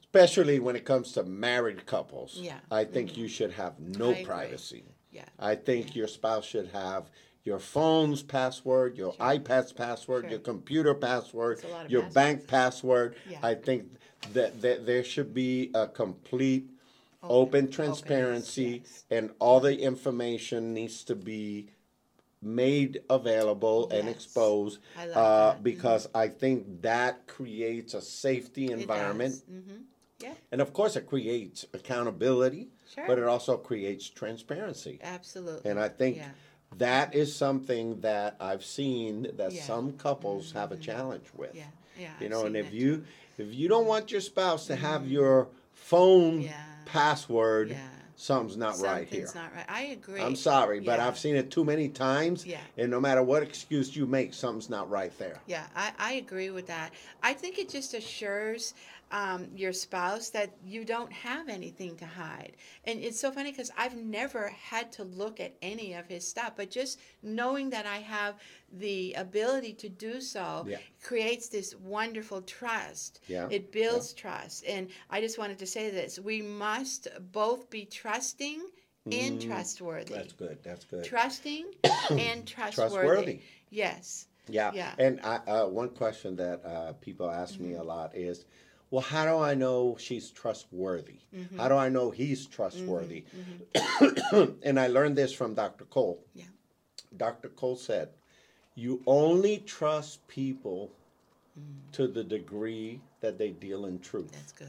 especially 0.00 0.58
when 0.58 0.74
it 0.74 0.84
comes 0.84 1.12
to 1.12 1.22
married 1.22 1.86
couples, 1.86 2.34
Yeah. 2.34 2.58
I 2.68 2.82
think 2.84 3.16
you 3.16 3.28
should 3.28 3.52
have 3.52 3.78
no 3.78 4.08
I 4.08 4.12
agree. 4.14 4.24
privacy. 4.24 4.84
Yeah. 5.12 5.26
I 5.38 5.54
think 5.54 5.94
your 5.94 6.08
spouse 6.08 6.44
should 6.44 6.70
have 6.72 7.10
your 7.44 7.60
phone's 7.60 8.24
password, 8.24 8.96
your 8.98 9.12
iPad's 9.14 9.72
password, 9.72 10.24
Sure. 10.24 10.30
your 10.32 10.40
computer 10.40 10.94
password, 10.94 11.64
your 11.88 12.02
bank 12.10 12.48
password. 12.48 13.14
Yeah. 13.30 13.38
I 13.40 13.54
think 13.54 13.92
that, 14.32 14.60
that 14.62 14.86
there 14.86 15.04
should 15.04 15.32
be 15.34 15.70
a 15.74 15.86
complete 15.86 16.70
open, 17.22 17.70
transparency 17.70 18.82
yes. 18.84 19.04
and 19.10 19.30
all 19.38 19.60
the 19.60 19.80
information 19.80 20.72
needs 20.74 21.04
to 21.04 21.14
be 21.16 21.68
made 22.40 23.00
available 23.10 23.90
and 23.90 24.06
Yes. 24.06 24.14
exposed 24.16 24.78
I 24.96 25.06
like 25.06 25.16
uh, 25.16 25.46
that. 25.52 25.62
Because 25.62 26.08
I 26.14 26.28
think 26.28 26.82
that 26.82 27.26
creates 27.26 27.94
a 27.94 28.00
safety 28.00 28.70
environment. 28.70 29.34
Mm-hmm. 29.50 29.82
Yeah, 30.20 30.34
And 30.50 30.60
of 30.60 30.72
course, 30.72 30.96
it 30.96 31.06
creates 31.06 31.64
accountability, 31.72 32.68
Sure. 32.94 33.04
but 33.06 33.18
it 33.18 33.24
also 33.24 33.56
creates 33.56 34.08
transparency. 34.08 34.98
absolutely. 35.02 35.70
And 35.70 35.78
I 35.80 35.88
think 35.88 36.16
Yeah. 36.16 36.30
that 36.76 37.14
is 37.14 37.34
something 37.34 38.00
that 38.00 38.36
I've 38.40 38.64
seen 38.64 39.28
that 39.36 39.52
Yeah. 39.52 39.62
some 39.62 39.92
couples 39.96 40.52
have 40.52 40.70
a 40.72 40.76
challenge 40.76 41.26
with. 41.36 41.54
Yeah, 41.54 41.64
yeah. 41.98 42.14
You 42.20 42.26
I've 42.26 42.30
know, 42.30 42.46
and 42.46 42.54
seen 42.54 42.64
if 42.64 42.70
that 42.70 42.74
you 42.74 43.04
if 43.38 43.54
you 43.54 43.68
don't 43.68 43.86
want 43.86 44.10
your 44.10 44.20
spouse 44.20 44.66
to 44.66 44.76
have 44.76 45.06
your 45.08 45.48
phone 45.74 46.40
Yeah. 46.42 46.52
password, 46.84 47.70
Yeah. 47.70 47.88
something's 48.16 48.56
not 48.56 48.78
right 48.80 49.08
Something's 49.08 49.32
here. 49.32 49.42
not 49.42 49.54
right. 49.54 49.64
I 49.68 49.82
agree. 49.86 50.20
I'm 50.20 50.36
sorry, 50.36 50.80
but 50.80 50.98
Yeah. 50.98 51.06
I've 51.06 51.18
seen 51.18 51.36
it 51.36 51.50
too 51.50 51.64
many 51.64 51.88
times. 51.88 52.44
Yeah. 52.44 52.60
And 52.76 52.90
no 52.90 53.00
matter 53.00 53.22
what 53.22 53.42
excuse 53.42 53.94
you 53.96 54.06
make, 54.06 54.34
something's 54.34 54.68
not 54.68 54.90
right 54.90 55.16
there. 55.18 55.40
Yeah, 55.46 55.66
I, 55.76 55.92
I 55.98 56.12
agree 56.14 56.50
with 56.50 56.66
that. 56.66 56.92
I 57.22 57.32
think 57.32 57.58
it 57.58 57.68
just 57.68 57.94
assures 57.94 58.74
um, 59.10 59.46
your 59.54 59.72
spouse 59.72 60.30
that 60.30 60.56
you 60.64 60.84
don't 60.84 61.12
have 61.12 61.48
anything 61.48 61.96
to 61.96 62.06
hide. 62.06 62.52
And 62.84 63.00
it's 63.00 63.18
so 63.20 63.30
funny 63.30 63.50
because 63.50 63.70
I've 63.76 63.96
never 63.96 64.48
had 64.48 64.92
to 64.92 65.04
look 65.04 65.40
at 65.40 65.54
any 65.62 65.94
of 65.94 66.06
his 66.06 66.26
stuff, 66.28 66.52
but 66.56 66.70
just 66.70 66.98
knowing 67.22 67.70
that 67.70 67.86
I 67.86 67.98
have 67.98 68.34
the 68.72 69.14
ability 69.14 69.72
to 69.74 69.88
do 69.88 70.20
so 70.20 70.64
Yeah. 70.68 70.78
creates 71.02 71.48
this 71.48 71.74
wonderful 71.76 72.42
trust. 72.42 73.20
Yeah, 73.28 73.48
It 73.50 73.72
builds 73.72 74.12
trust. 74.12 74.64
And 74.66 74.88
I 75.10 75.20
just 75.20 75.38
wanted 75.38 75.58
to 75.58 75.66
say 75.66 75.90
this 75.90 76.18
we 76.18 76.42
must 76.42 77.08
both 77.32 77.70
be 77.70 77.84
trusting 77.84 78.60
and 79.10 79.38
Mm, 79.38 79.40
trustworthy. 79.40 80.12
That's 80.14 80.32
good. 80.32 80.58
That's 80.62 80.84
good. 80.84 81.04
Trusting 81.04 81.66
and 82.18 82.46
trustworthy. 82.46 82.74
Trustworthy. 82.74 83.40
Yes. 83.70 84.26
Yeah. 84.48 84.72
Yeah. 84.72 84.94
And 84.98 85.20
I, 85.22 85.36
uh, 85.46 85.66
one 85.68 85.90
question 85.90 86.36
that 86.36 86.64
uh, 86.64 86.92
people 86.94 87.30
ask 87.30 87.60
me 87.60 87.72
Mm-hmm. 87.72 87.80
a 87.80 87.82
lot 87.84 88.14
is, 88.16 88.44
well, 88.90 89.02
how 89.02 89.24
do 89.24 89.38
I 89.42 89.54
know 89.54 89.96
she's 89.98 90.30
trustworthy? 90.30 91.18
Mm-hmm. 91.34 91.58
How 91.58 91.68
do 91.68 91.74
I 91.76 91.88
know 91.88 92.10
he's 92.10 92.46
trustworthy? 92.46 93.24
and 94.62 94.78
I 94.80 94.86
learned 94.88 95.16
this 95.16 95.32
from 95.32 95.54
Dr. 95.54 95.84
Cole. 95.84 96.20
Yeah. 96.34 96.44
Dr. 97.16 97.48
Cole 97.48 97.76
said, 97.76 98.10
you 98.74 99.02
only 99.06 99.58
trust 99.58 100.26
people 100.28 100.90
Mm. 101.58 101.90
to 101.92 102.06
the 102.06 102.22
degree 102.22 103.00
that 103.20 103.36
they 103.36 103.50
deal 103.50 103.86
in 103.86 103.98
truth. 103.98 104.30
That's 104.30 104.52
good. 104.52 104.68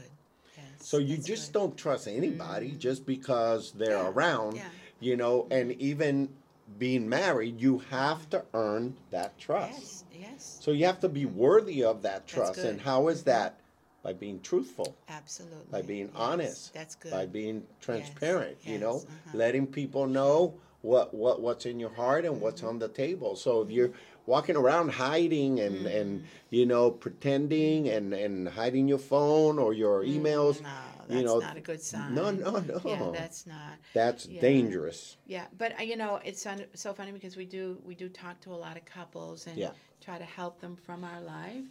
Yes. 0.56 0.64
So 0.80 0.98
you 0.98 1.16
just 1.18 1.52
good. 1.52 1.58
don't 1.60 1.76
trust 1.76 2.08
anybody 2.08 2.72
just 2.72 3.06
because 3.06 3.70
they're 3.72 3.90
Yeah, 3.92 4.08
around, 4.08 4.56
yeah. 4.56 4.64
you 4.98 5.16
know, 5.16 5.46
and 5.52 5.70
even 5.80 6.30
being 6.78 7.08
married, 7.08 7.60
you 7.60 7.78
have 7.90 8.28
to 8.30 8.44
earn 8.54 8.96
that 9.12 9.38
trust. 9.38 9.72
Yes. 9.80 10.04
Yes. 10.32 10.58
So 10.60 10.72
you 10.72 10.84
have 10.86 10.98
to 11.00 11.08
be 11.08 11.26
worthy 11.26 11.84
of 11.84 12.02
that 12.02 12.26
trust. 12.26 12.58
Mm-hmm. 12.58 12.68
And 12.68 12.80
how 12.80 13.06
is 13.06 13.22
that? 13.24 13.60
By 14.02 14.14
being 14.14 14.40
truthful, 14.40 14.96
Absolutely. 15.08 15.66
by 15.70 15.82
being 15.82 16.06
Yes, 16.06 16.16
honest, 16.16 16.72
That's 16.74 16.94
good. 16.94 17.12
by 17.12 17.26
being 17.26 17.66
transparent, 17.80 18.56
you 18.64 18.72
yes, 18.72 18.80
know, 18.80 18.96
uh-huh. 18.96 19.36
letting 19.36 19.66
people 19.66 20.06
know 20.06 20.54
what, 20.80 21.12
what 21.12 21.42
what's 21.42 21.66
in 21.66 21.78
your 21.78 21.90
heart 21.90 22.24
and 22.24 22.34
Mm-hmm. 22.34 22.42
what's 22.44 22.62
on 22.62 22.78
the 22.78 22.88
table. 22.88 23.36
So 23.36 23.60
if 23.60 23.70
you're 23.70 23.90
walking 24.24 24.56
around 24.56 24.92
hiding 24.92 25.60
and, 25.60 25.74
Mm-hmm. 25.86 25.86
and 25.86 26.24
you 26.48 26.64
know, 26.64 26.90
pretending 26.90 27.88
and, 27.88 28.14
and 28.14 28.48
hiding 28.48 28.88
your 28.88 28.98
phone 28.98 29.58
or 29.58 29.74
your 29.74 30.02
emails, 30.02 30.62
No, 30.62 30.68
that's 31.06 31.18
you 31.18 31.24
know, 31.26 31.38
not 31.40 31.56
a 31.58 31.60
good 31.60 31.82
sign. 31.82 32.14
no, 32.14 32.30
no, 32.30 32.50
no. 32.60 32.80
Yeah, 32.86 33.10
that's 33.12 33.46
not. 33.46 33.78
That's 33.92 34.24
Yeah. 34.24 34.40
dangerous. 34.40 35.16
Yeah, 35.26 35.44
but 35.58 35.78
uh, 35.78 35.82
you 35.82 35.96
know, 35.96 36.20
it's 36.24 36.40
so, 36.42 36.56
so 36.74 36.94
funny 36.94 37.12
because 37.12 37.36
we 37.36 37.44
do 37.44 37.78
we 37.84 37.94
do 37.94 38.08
talk 38.08 38.40
to 38.40 38.50
a 38.50 38.56
lot 38.56 38.76
of 38.78 38.84
couples 38.86 39.46
and 39.46 39.58
Yeah. 39.58 39.72
try 40.00 40.16
to 40.18 40.24
help 40.24 40.60
them 40.60 40.76
from 40.76 41.04
our 41.04 41.20
life, 41.20 41.64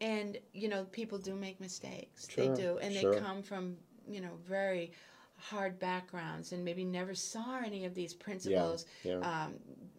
and 0.00 0.38
you 0.52 0.68
know, 0.68 0.84
people 0.84 1.18
do 1.18 1.34
make 1.34 1.60
mistakes. 1.60 2.28
Sure, 2.28 2.54
they 2.54 2.62
do, 2.62 2.78
and 2.78 2.94
sure. 2.94 3.14
they 3.14 3.20
come 3.20 3.42
from 3.42 3.76
you 4.08 4.20
know 4.20 4.38
very 4.48 4.92
hard 5.36 5.78
backgrounds 5.78 6.50
and 6.52 6.64
maybe 6.64 6.84
never 6.84 7.14
saw 7.14 7.60
any 7.64 7.84
of 7.84 7.94
these 7.94 8.12
principles 8.12 8.86
yeah. 9.04 9.18
Um, 9.20 9.54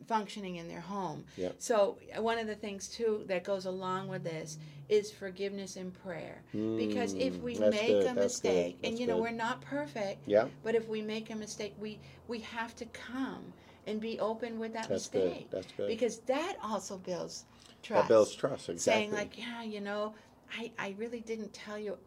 functioning 0.05 0.57
in 0.57 0.67
their 0.67 0.81
home. 0.81 1.23
Yeah. 1.37 1.49
So 1.59 1.97
uh, 2.17 2.21
one 2.21 2.37
of 2.39 2.47
the 2.47 2.55
things 2.55 2.89
too 2.89 3.23
that 3.27 3.43
goes 3.45 3.65
along 3.65 4.09
with 4.09 4.23
this 4.23 4.57
is 4.89 5.11
forgiveness 5.11 5.75
and 5.77 5.93
prayer. 5.93 6.41
because 6.51 7.13
if 7.13 7.35
Mm, 7.35 7.41
we 7.41 7.55
make 7.59 7.87
good, 7.87 8.07
a 8.07 8.13
mistake, 8.15 8.79
and 8.83 8.99
you 8.99 9.07
know 9.07 9.15
good. 9.15 9.21
we're 9.21 9.31
not 9.31 9.61
perfect, 9.61 10.27
Yeah. 10.27 10.47
but 10.63 10.75
if 10.75 10.87
we 10.89 11.01
make 11.01 11.29
a 11.29 11.35
mistake, 11.35 11.73
we 11.79 11.99
we 12.27 12.39
have 12.39 12.75
to 12.77 12.85
come 12.87 13.53
and 13.89 13.99
be 13.99 14.19
open 14.19 14.59
with 14.59 14.73
that 14.73 14.87
That's 14.87 15.07
good. 15.07 15.25
mistake. 15.25 15.51
That's 15.51 15.71
good. 15.73 15.87
Because 15.87 16.19
that 16.19 16.57
also 16.63 16.97
builds 16.97 17.45
trust. 17.83 18.03
That 18.03 18.07
builds 18.07 18.35
trust. 18.35 18.69
Exactly. 18.69 19.01
Saying 19.01 19.11
like, 19.11 19.37
yeah, 19.37 19.63
you 19.63 19.81
know, 19.81 20.13
I, 20.57 20.71
I 20.77 20.95
really 20.97 21.21
didn't 21.21 21.53
tell 21.53 21.77
you 21.79 21.97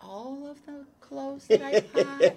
all 0.00 0.48
of 0.50 0.64
the 0.66 0.84
clothes 1.00 1.46
that 1.46 1.62
I 1.62 1.80
bought. 1.94 2.34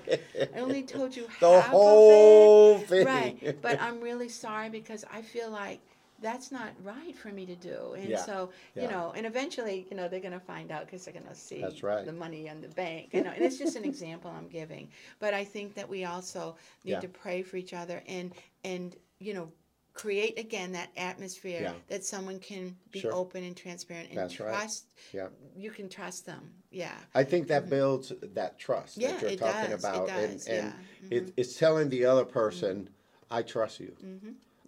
I 0.55 0.59
only 0.59 0.83
told 0.83 1.15
you 1.15 1.27
the 1.39 1.49
half 1.61 1.67
whole 1.71 2.75
of 2.75 2.81
it. 2.83 2.87
thing. 2.87 3.05
Right. 3.05 3.61
But 3.61 3.81
I'm 3.81 4.01
really 4.01 4.29
sorry 4.29 4.69
because 4.69 5.03
I 5.11 5.21
feel 5.21 5.49
like 5.49 5.81
that's 6.19 6.51
not 6.51 6.69
right 6.83 7.15
for 7.15 7.29
me 7.29 7.45
to 7.45 7.55
do. 7.55 7.93
And 7.93 8.09
Yeah. 8.09 8.23
so, 8.25 8.49
you 8.75 8.83
Yeah. 8.83 8.91
know, 8.91 9.13
and 9.15 9.25
eventually, 9.25 9.85
you 9.89 9.97
know, 9.97 10.07
they're 10.07 10.19
going 10.21 10.31
to 10.31 10.39
find 10.39 10.71
out 10.71 10.85
because 10.85 11.05
they're 11.05 11.13
going 11.13 11.27
to 11.27 11.35
see 11.35 11.61
That's 11.61 11.83
right. 11.83 12.05
the 12.05 12.13
money 12.13 12.47
in 12.47 12.61
the 12.61 12.69
bank. 12.69 13.13
You 13.13 13.23
know, 13.23 13.31
and 13.31 13.43
it's 13.43 13.57
just 13.57 13.75
an 13.75 13.85
example 13.85 14.31
I'm 14.31 14.47
giving. 14.47 14.89
But 15.19 15.33
I 15.33 15.43
think 15.43 15.73
that 15.75 15.89
we 15.89 16.05
also 16.05 16.55
need 16.83 16.91
Yeah. 16.93 16.99
to 17.01 17.07
pray 17.09 17.41
for 17.43 17.57
each 17.57 17.73
other 17.73 18.01
and 18.07 18.33
and 18.63 18.95
you 19.19 19.33
know 19.33 19.51
create 19.93 20.37
again 20.37 20.73
that 20.73 20.89
atmosphere 20.97 21.73
that 21.87 22.03
someone 22.03 22.37
can 22.39 22.75
be 22.91 22.99
Sure. 22.99 23.13
open 23.13 23.43
and 23.45 23.55
transparent 23.55 24.09
and 24.09 24.17
That's 24.17 24.37
right. 24.41 24.49
trust 24.49 24.87
Yeah. 25.13 25.29
you 25.55 25.71
can 25.71 25.87
trust 25.87 26.25
them 26.25 26.51
yeah 26.69 26.97
I 27.13 27.23
think 27.23 27.47
that 27.47 27.69
builds 27.69 28.11
that 28.21 28.57
trust 28.59 28.99
Mm-hmm. 28.99 29.11
That 29.11 29.21
you're 29.21 29.37
talking 29.37 29.69
does, 29.69 29.79
about, 29.85 30.09
and 30.09 30.43
yeah. 30.47 30.73
Mm-hmm. 31.05 31.13
it, 31.13 31.33
it's 31.37 31.57
telling 31.57 31.87
the 31.89 32.03
other 32.05 32.25
person, 32.25 32.89
"I 33.31 33.41
trust 33.43 33.79
you. 33.79 33.95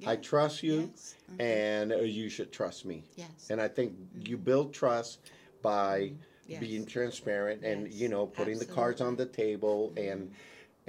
I 0.06 0.14
Yeah. 0.14 0.20
trust 0.22 0.64
you, 0.64 0.92
Yes. 0.92 1.16
Mhm. 1.32 1.42
and 1.42 1.92
uh, 1.94 1.98
you 2.02 2.30
should 2.30 2.52
trust 2.52 2.86
me." 2.86 3.04
yes 3.16 3.48
And 3.50 3.62
I 3.62 3.68
think 3.68 3.94
you 4.14 4.38
build 4.38 4.74
trust 4.74 5.20
by 5.62 6.00
Mm-hmm. 6.02 6.16
Yes. 6.50 6.60
being 6.62 6.86
transparent 6.86 7.62
and 7.64 7.88
Yes, 7.88 8.00
you 8.02 8.08
know 8.08 8.26
putting 8.28 8.58
the 8.58 8.66
cards 8.66 9.02
on 9.02 9.16
the 9.18 9.26
table 9.26 9.92
and 9.98 10.32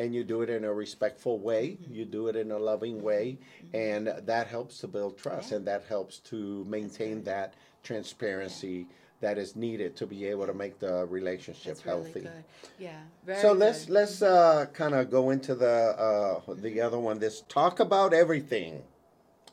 and 0.01 0.15
you 0.15 0.23
do 0.23 0.43
it 0.43 0.51
in 0.51 0.65
a 0.65 0.73
respectful 0.73 1.41
way 1.41 1.79
Mm-hmm. 1.83 1.95
you 1.95 2.05
do 2.05 2.29
it 2.29 2.37
in 2.37 2.53
a 2.53 2.59
loving 2.59 3.03
way 3.03 3.39
and 3.75 4.07
that 4.07 4.47
helps 4.47 4.79
to 4.79 4.87
build 4.87 5.19
trust 5.19 5.51
and 5.51 5.67
that 5.67 5.83
helps 5.85 6.21
to 6.31 6.65
maintain 6.67 7.25
that 7.25 7.55
transparency 7.83 8.87
that 9.21 9.37
is 9.37 9.57
needed 9.57 9.97
to 9.97 10.07
be 10.07 10.27
able 10.27 10.47
to 10.47 10.55
make 10.55 10.79
the 10.79 11.07
relationship 11.07 11.75
that's 11.75 11.85
really 11.87 11.97
healthy 12.13 12.21
good 12.21 12.45
yeah 12.79 13.01
very 13.25 13.41
so 13.41 13.53
let's 13.53 13.87
good. 13.87 13.95
let's 13.95 14.23
uh, 14.23 14.67
kind 14.73 14.95
of 14.95 15.11
go 15.11 15.31
into 15.31 15.55
the 15.57 15.67
uh, 15.99 16.41
the 16.55 16.81
other 16.81 16.99
one 17.01 17.19
this 17.19 17.43
talk 17.49 17.81
about 17.81 18.15
everything 18.15 18.83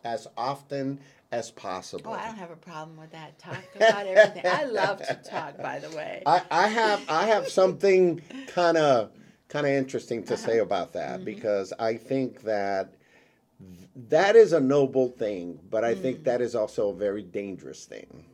as 0.05 0.27
often 0.37 0.99
as 1.31 1.51
possible 1.51 2.11
oh 2.11 2.15
i 2.15 2.27
don't 2.27 2.37
have 2.37 2.51
a 2.51 2.55
problem 2.55 2.95
with 2.97 3.11
that 3.11 3.37
talk 3.39 3.63
about 3.75 4.05
everything 4.07 4.43
i 4.45 4.63
love 4.63 5.01
to 5.05 5.15
talk 5.15 5.57
by 5.61 5.79
the 5.79 5.89
way 5.95 6.21
I, 6.25 6.41
I 6.49 6.67
have 6.67 7.03
I 7.09 7.25
have 7.27 7.49
something 7.49 8.21
kind 8.47 8.77
of 8.77 9.11
kind 9.49 9.65
of 9.65 9.71
interesting 9.73 10.23
to 10.23 10.33
Uh-huh. 10.33 10.45
say 10.45 10.59
about 10.59 10.93
that 10.93 11.15
Mm-hmm. 11.17 11.25
because 11.25 11.73
I 11.77 11.95
think 11.97 12.41
that 12.43 12.93
that 13.95 14.35
is 14.35 14.51
a 14.53 14.59
noble 14.59 15.07
thing, 15.07 15.59
but 15.69 15.83
I 15.83 15.93
Mm. 15.93 16.01
think 16.01 16.23
that 16.25 16.41
is 16.41 16.55
also 16.55 16.89
a 16.89 16.93
very 16.93 17.21
dangerous 17.21 17.85
thing. 17.85 18.25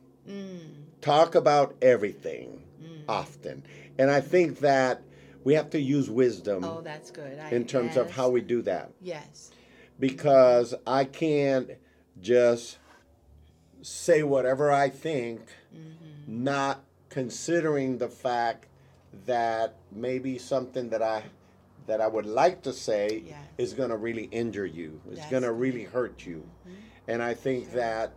Talk 1.00 1.34
about 1.34 1.74
everything 1.82 2.62
Mm. 2.82 3.04
often, 3.08 3.62
and 3.98 4.10
I 4.10 4.20
think 4.20 4.58
that 4.60 5.02
we 5.44 5.54
have 5.54 5.70
to 5.70 5.80
use 5.80 6.08
wisdom 6.08 6.64
oh 6.64 6.80
that's 6.82 7.10
good 7.10 7.38
I, 7.38 7.50
in 7.50 7.66
terms 7.66 7.96
of 7.96 8.10
how 8.12 8.28
we 8.30 8.40
do 8.40 8.62
that 8.62 8.90
yes 9.00 9.50
because 10.02 10.74
I 10.84 11.04
can't 11.04 11.70
just 12.20 12.78
say 13.82 14.24
whatever 14.24 14.70
I 14.72 14.88
think, 14.90 15.40
Mm-hmm. 15.74 16.44
not 16.44 16.84
considering 17.08 17.96
the 17.96 18.08
fact 18.08 18.66
that 19.26 19.76
maybe 19.90 20.36
something 20.38 20.90
that 20.90 21.00
I 21.02 21.22
that 21.86 22.00
I 22.02 22.08
would 22.08 22.26
like 22.26 22.60
to 22.62 22.72
say 22.74 23.22
Yes. 23.26 23.38
is 23.56 23.72
going 23.74 23.88
to 23.90 23.96
really 23.96 24.24
injure 24.24 24.66
you. 24.66 25.00
It's 25.10 25.20
That's 25.20 25.30
going 25.30 25.42
to. 25.44 25.48
Mm-hmm. 25.48 25.60
really 25.66 25.84
hurt 25.84 26.26
you. 26.26 26.46
And 27.08 27.22
I 27.22 27.32
think 27.34 27.72
that 27.72 28.12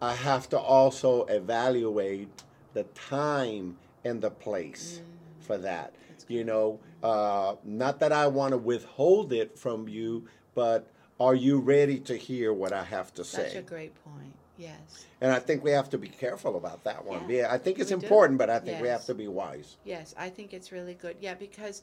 I 0.00 0.14
have 0.14 0.48
to 0.50 0.58
also 0.58 1.24
evaluate 1.24 2.30
the 2.72 2.84
time 2.84 3.76
and 4.04 4.22
the 4.22 4.30
place 4.30 5.00
Mm. 5.02 5.44
for 5.46 5.58
that. 5.58 5.94
You 6.28 6.44
know, 6.44 6.80
uh, 7.02 7.56
not 7.64 7.98
that 8.00 8.12
I 8.12 8.26
want 8.28 8.52
to 8.52 8.58
withhold 8.58 9.32
it 9.32 9.58
from 9.58 9.86
you, 9.88 10.26
but 10.54 10.86
are 11.20 11.34
you 11.34 11.58
ready 11.58 11.98
to 12.00 12.16
hear 12.16 12.52
what 12.52 12.72
I 12.72 12.82
have 12.82 13.12
to 13.14 13.24
say? 13.24 13.42
That's 13.42 13.54
a 13.56 13.62
great 13.62 13.94
point 14.04 14.34
yes 14.56 15.06
And 15.22 15.32
I 15.32 15.38
think 15.38 15.64
we 15.64 15.70
have 15.70 15.88
to 15.90 15.98
be 15.98 16.08
careful 16.08 16.56
about 16.56 16.84
that 16.84 17.04
one. 17.04 17.28
Yeah, 17.28 17.36
Yeah, 17.42 17.52
I 17.52 17.58
think 17.58 17.78
it's 17.78 17.90
we 17.90 17.96
do. 17.98 18.02
important, 18.02 18.38
but 18.38 18.50
I 18.50 18.58
think 18.58 18.80
we 18.82 18.88
have 18.88 19.04
to 19.06 19.14
be 19.14 19.26
wise. 19.28 19.76
Yes, 19.84 20.14
I 20.18 20.28
think 20.28 20.52
it's 20.52 20.70
really 20.70 20.94
good. 20.94 21.16
Yeah, 21.20 21.34
because 21.34 21.82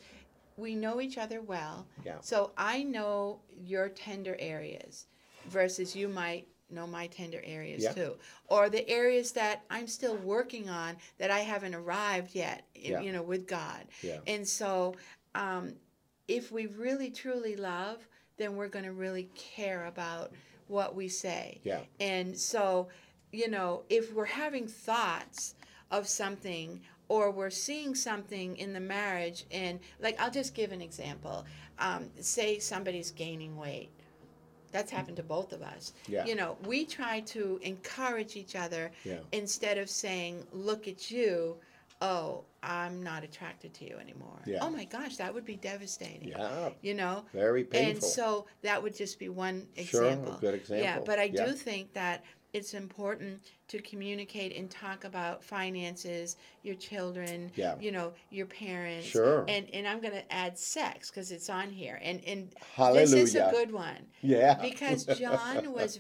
we 0.58 0.76
know 0.76 1.02
each 1.02 1.18
other 1.18 1.42
well. 1.42 1.88
Yeah. 2.06 2.16
So 2.22 2.52
I 2.58 2.84
know 2.84 3.40
your 3.64 3.90
tender 3.90 4.36
areas 4.40 5.06
versus 5.50 5.96
you 5.96 6.08
might 6.08 6.48
know 6.70 6.86
my 6.86 7.08
tender 7.08 7.42
areas 7.44 7.82
Yeah. 7.84 7.94
too. 7.94 8.16
Or 8.48 8.70
the 8.70 8.88
areas 8.90 9.32
that 9.34 9.64
I'm 9.70 9.88
still 9.88 10.18
working 10.18 10.70
on 10.70 10.98
that 11.18 11.32
I 11.32 11.40
haven't 11.40 11.74
arrived 11.76 12.36
yet, 12.36 12.64
Yeah. 12.76 13.02
you 13.02 13.12
know, 13.12 13.24
with 13.24 13.48
God. 13.48 13.86
Yeah. 14.04 14.20
And 14.28 14.48
so 14.48 14.96
um, 15.34 15.74
if 16.28 16.52
we 16.52 16.66
really 16.68 17.10
truly 17.10 17.56
love, 17.56 18.08
then 18.38 18.56
we're 18.56 18.68
going 18.68 18.86
to 18.86 18.92
really 18.92 19.30
care 19.36 19.86
about 19.88 20.32
what 20.68 20.96
we 20.96 21.08
say. 21.08 21.60
Yeah. 21.64 21.80
And 22.00 22.38
so, 22.38 22.88
you 23.32 23.50
know, 23.50 23.84
if 23.90 24.14
we're 24.14 24.26
having 24.26 24.68
thoughts 24.68 25.56
of 25.92 26.08
something 26.08 26.82
or 27.10 27.32
we're 27.32 27.50
seeing 27.50 27.96
something 27.96 28.58
in 28.58 28.74
the 28.74 28.80
marriage, 28.80 29.46
and 29.52 29.80
like, 30.02 30.20
I'll 30.20 30.32
just 30.32 30.54
give 30.54 30.72
an 30.72 30.82
example. 30.82 31.46
Um, 31.80 32.10
say 32.20 32.60
somebody's 32.60 33.12
gaining 33.12 33.56
weight. 33.56 33.90
That's 34.74 34.92
happened 34.92 35.16
to 35.18 35.24
both 35.24 35.54
of 35.54 35.62
us. 35.62 35.94
Yeah. 36.08 36.26
You 36.26 36.36
know, 36.36 36.58
we 36.66 36.84
try 36.86 37.22
to 37.22 37.60
encourage 37.64 38.36
each 38.36 38.56
other 38.56 38.92
Yeah. 39.06 39.20
instead 39.32 39.78
of 39.78 39.90
saying, 39.90 40.46
look 40.52 40.88
at 40.88 41.10
you. 41.10 41.56
oh, 42.02 42.44
I'm 42.68 43.02
not 43.02 43.24
attracted 43.24 43.74
to 43.76 43.86
you 43.86 43.96
anymore. 43.98 44.40
Yeah. 44.46 44.60
Oh 44.62 44.70
my 44.70 44.84
gosh, 44.84 45.16
that 45.18 45.34
would 45.34 45.46
be 45.46 45.56
devastating. 45.56 46.30
Yeah, 46.30 46.70
You 46.82 46.94
know? 46.96 47.24
very 47.34 47.64
painful. 47.64 47.92
And 47.92 48.04
so 48.04 48.46
that 48.62 48.82
would 48.84 48.96
just 48.96 49.18
be 49.20 49.30
one 49.30 49.68
example. 49.78 50.28
Sure, 50.32 50.38
a 50.38 50.42
good 50.42 50.54
example. 50.56 50.84
Yeah, 50.84 51.00
but 51.00 51.18
I 51.18 51.24
Yeah. 51.34 51.46
do 51.46 51.54
think 51.54 51.94
that 51.94 52.24
it's 52.54 52.74
important 52.74 53.42
to 53.70 53.82
communicate 53.82 54.56
and 54.56 54.70
talk 54.70 55.04
about 55.06 55.44
finances, 55.44 56.36
your 56.64 56.76
children, 56.76 57.52
Yeah. 57.56 57.76
you 57.80 57.92
know, 57.92 58.14
your 58.32 58.48
parents. 58.48 59.08
Sure. 59.08 59.46
And 59.48 59.70
and 59.74 59.88
I'm 59.88 60.00
going 60.02 60.14
to 60.14 60.34
add 60.34 60.58
sex 60.58 61.10
because 61.10 61.32
it's 61.32 61.50
on 61.50 61.70
here. 61.70 62.00
And 62.02 62.22
and 62.26 62.54
Hallelujah. 62.76 63.06
this 63.08 63.14
is 63.14 63.36
a 63.36 63.50
good 63.52 63.72
one 63.72 64.08
yeah. 64.22 64.56
because 64.62 65.06
John 65.06 65.72
was 65.80 66.00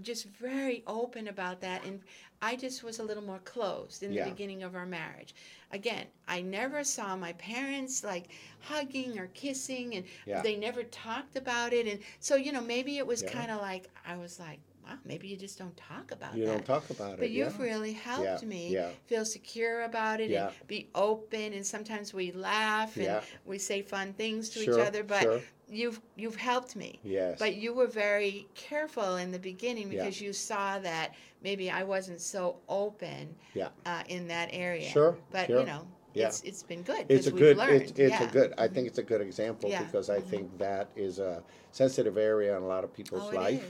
just 0.00 0.26
very 0.26 0.82
open 0.86 1.28
about 1.28 1.60
that 1.60 1.84
and 1.84 2.00
I 2.40 2.56
just 2.56 2.82
was 2.82 2.98
a 2.98 3.04
little 3.04 3.22
more 3.22 3.38
closed 3.40 4.02
in 4.02 4.12
Yeah. 4.12 4.24
the 4.24 4.30
beginning 4.30 4.64
of 4.64 4.74
our 4.74 4.86
marriage. 4.86 5.32
Again, 5.72 6.06
I 6.28 6.42
never 6.42 6.84
saw 6.84 7.16
my 7.16 7.32
parents 7.34 8.04
like 8.04 8.28
hugging 8.60 9.18
or 9.18 9.28
kissing 9.28 9.94
and 9.96 10.04
Yeah. 10.26 10.42
they 10.42 10.56
never 10.56 10.82
talked 10.84 11.36
about 11.36 11.72
it 11.72 11.86
and 11.86 12.00
so 12.20 12.36
you 12.36 12.52
know 12.52 12.60
maybe 12.60 12.98
it 12.98 13.06
was 13.06 13.22
Yeah. 13.22 13.30
kind 13.30 13.50
of 13.50 13.60
like 13.60 13.88
I 14.06 14.16
was 14.16 14.38
like 14.38 14.60
wow 14.84 14.98
maybe 15.04 15.28
you 15.28 15.36
just 15.36 15.58
don't 15.58 15.76
talk 15.76 16.10
about 16.12 16.34
it. 16.34 16.38
you 16.38 16.44
that. 16.46 16.52
don't 16.52 16.66
talk 16.66 16.90
about 16.90 17.10
But 17.10 17.14
it. 17.14 17.18
But 17.20 17.30
you've 17.30 17.56
yeah. 17.58 17.62
really 17.64 17.92
helped 17.92 18.42
me 18.42 18.76
feel 19.06 19.24
secure 19.24 19.82
about 19.82 20.20
it 20.20 20.30
and 20.30 20.50
be 20.66 20.88
open 20.94 21.52
and 21.54 21.66
sometimes 21.66 22.12
we 22.14 22.32
laugh 22.32 22.96
and 22.96 23.20
we 23.44 23.58
say 23.58 23.82
fun 23.82 24.12
things 24.14 24.50
to 24.50 24.58
Sure, 24.60 24.74
each 24.74 24.80
other 24.80 25.02
but 25.02 25.22
sure. 25.22 25.40
you've 25.68 26.00
you've 26.16 26.36
helped 26.36 26.76
me. 26.76 27.00
Yes. 27.02 27.38
But 27.38 27.56
you 27.56 27.72
were 27.74 27.86
very 27.86 28.46
careful 28.54 29.16
in 29.16 29.30
the 29.32 29.38
beginning 29.38 29.88
because 29.88 30.20
you 30.20 30.32
saw 30.32 30.78
that 30.80 31.14
maybe 31.42 31.70
I 31.70 31.82
wasn't 31.82 32.20
so 32.20 32.60
open 32.68 33.34
Yeah. 33.54 33.68
uh, 33.86 34.02
in 34.08 34.28
that 34.28 34.50
area. 34.52 34.88
Sure, 34.88 35.16
But 35.30 35.46
sure. 35.46 35.61
You 35.62 35.72
know, 35.72 35.86
Yeah. 36.14 36.26
it's 36.28 36.42
it's 36.42 36.62
been 36.62 36.82
good. 36.82 37.06
it's 37.08 37.26
a 37.26 37.30
we've 37.30 37.38
good 37.40 37.56
learned. 37.56 37.82
it's, 37.82 37.92
it's 37.92 38.10
yeah. 38.20 38.28
a 38.28 38.32
good 38.36 38.52
i 38.58 38.68
think 38.68 38.86
it's 38.86 38.98
a 38.98 39.02
good 39.12 39.20
example 39.22 39.70
Yeah. 39.70 39.82
because 39.84 40.10
i 40.10 40.18
Mhm. 40.20 40.24
think 40.32 40.58
that 40.58 40.88
is 40.94 41.18
a 41.18 41.42
sensitive 41.70 42.16
area 42.18 42.56
in 42.56 42.62
a 42.62 42.66
lot 42.74 42.84
of 42.84 42.90
people's 42.92 43.28
Oh, 43.32 43.36
life 43.44 43.62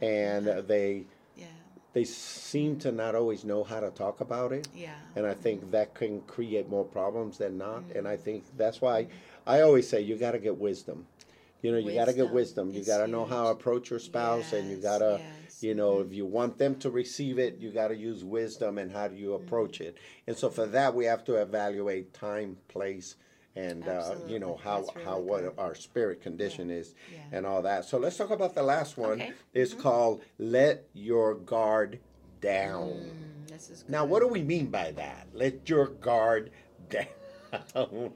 and 0.00 0.46
they 0.66 1.04
Yeah. 1.36 1.46
they 1.92 2.04
seem 2.04 2.78
to 2.84 2.90
not 3.02 3.14
always 3.14 3.44
know 3.44 3.62
how 3.64 3.80
to 3.80 3.90
talk 3.90 4.16
about 4.20 4.50
it 4.52 4.66
Yeah. 4.74 4.94
and 5.16 5.26
i 5.26 5.34
think 5.34 5.70
that 5.76 5.88
can 5.94 6.22
create 6.22 6.66
more 6.68 6.84
problems 6.98 7.38
than 7.38 7.58
not 7.58 7.82
and 7.94 8.04
Mm-hmm. 8.04 8.06
i 8.06 8.16
think 8.16 8.44
that's 8.56 8.80
why 8.80 9.06
i 9.46 9.60
always 9.60 9.86
say 9.88 10.00
you 10.00 10.16
got 10.16 10.32
to 10.32 10.38
get 10.48 10.56
wisdom 10.58 11.06
you 11.62 11.70
know 11.72 11.78
you 11.78 11.92
got 11.94 12.06
to 12.06 12.12
get 12.22 12.30
wisdom 12.40 12.70
you 12.70 12.82
got 12.84 12.98
to 13.04 13.06
know 13.14 13.24
how 13.24 13.42
to 13.44 13.48
approach 13.50 13.90
your 13.90 13.98
spouse 14.10 14.52
and 14.56 14.70
you 14.70 14.76
got 14.90 14.98
to 14.98 15.12
yes. 15.20 15.43
You 15.64 15.74
know 15.74 16.00
if 16.00 16.12
you 16.12 16.26
want 16.26 16.58
them 16.58 16.74
to 16.84 16.88
receive 16.90 17.38
it 17.38 17.52
you 17.58 17.70
got 17.70 17.88
to 17.88 17.96
use 17.96 18.20
wisdom 18.22 18.72
and 18.78 18.92
how 18.92 19.06
do 19.08 19.16
you 19.16 19.34
approach 19.34 19.80
it. 19.80 19.96
And 20.26 20.36
so 20.36 20.50
for 20.50 20.66
that 20.66 20.94
we 20.94 21.04
have 21.12 21.24
to 21.24 21.34
evaluate 21.36 22.12
time 22.12 22.50
place 22.68 23.16
and 23.56 23.86
uh, 23.88 24.14
you 24.32 24.38
know 24.38 24.54
how 24.66 24.78
really 24.80 25.04
how 25.04 25.18
what 25.30 25.42
our 25.58 25.74
spirit 25.74 26.20
condition 26.20 26.70
is 26.70 26.94
Yeah. 27.12 27.18
and 27.36 27.46
all 27.46 27.62
that. 27.62 27.84
So 27.84 27.98
let's 27.98 28.16
talk 28.16 28.30
about 28.30 28.54
the 28.54 28.62
last 28.74 28.98
one. 28.98 29.12
Okay. 29.22 29.32
it's 29.52 29.74
called 29.74 30.22
let 30.38 30.84
your 30.92 31.34
guard 31.34 32.00
down. 32.40 32.88
Mm, 32.90 33.48
this 33.48 33.70
is 33.70 33.82
good. 33.84 33.92
now 33.92 34.04
what 34.04 34.20
do 34.20 34.28
we 34.28 34.42
mean 34.42 34.66
by 34.66 34.90
that? 34.92 35.28
Let 35.32 35.68
your 35.68 35.86
guard 35.88 36.50
down. 36.90 38.10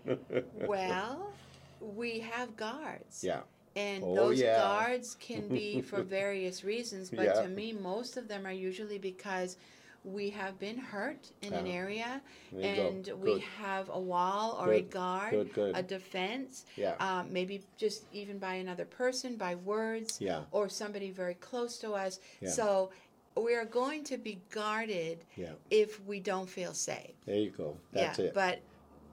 Well, 0.66 1.32
we 1.80 2.20
have 2.20 2.56
guards. 2.56 3.22
yeah 3.24 3.40
And 3.78 4.04
Oh, 4.04 4.14
those 4.14 4.40
yeah. 4.40 4.56
guards 4.56 5.16
can 5.20 5.48
be 5.48 5.80
for 5.90 6.02
various 6.02 6.64
reasons, 6.64 7.10
but 7.10 7.24
Yeah. 7.26 7.42
to 7.42 7.48
me, 7.48 7.72
most 7.72 8.16
of 8.16 8.26
them 8.28 8.46
are 8.46 8.52
usually 8.52 8.98
because 8.98 9.56
we 10.04 10.30
have 10.30 10.58
been 10.58 10.78
hurt 10.78 11.30
in 11.42 11.52
an 11.52 11.66
Ah, 11.66 11.70
area 11.82 12.22
you 12.52 12.60
go. 12.62 12.66
and 12.88 13.08
we 13.24 13.32
Good. 13.32 13.42
have 13.42 13.88
a 13.90 14.00
wall 14.00 14.58
or 14.60 14.72
a 14.72 14.80
guard, 14.80 15.32
good, 15.32 15.52
good. 15.52 15.76
a 15.76 15.82
defense, 15.82 16.64
yeah 16.76 16.94
um, 17.00 17.32
maybe 17.32 17.62
just 17.76 18.04
even 18.12 18.38
by 18.38 18.54
another 18.54 18.84
person, 18.84 19.36
by 19.36 19.54
words, 19.56 20.20
yeah 20.20 20.42
or 20.50 20.68
somebody 20.68 21.10
very 21.10 21.34
close 21.34 21.78
to 21.78 21.92
us. 21.92 22.20
Yeah. 22.40 22.50
So 22.50 22.90
we 23.36 23.54
are 23.54 23.64
going 23.66 24.02
to 24.04 24.16
be 24.16 24.40
guarded 24.50 25.24
if 25.70 26.00
we 26.06 26.20
don't 26.20 26.48
feel 26.48 26.74
safe. 26.74 27.14
there 27.26 27.36
you 27.36 27.50
go 27.50 27.76
that's 27.92 28.18
yeah, 28.18 28.26
it 28.26 28.34
but 28.34 28.60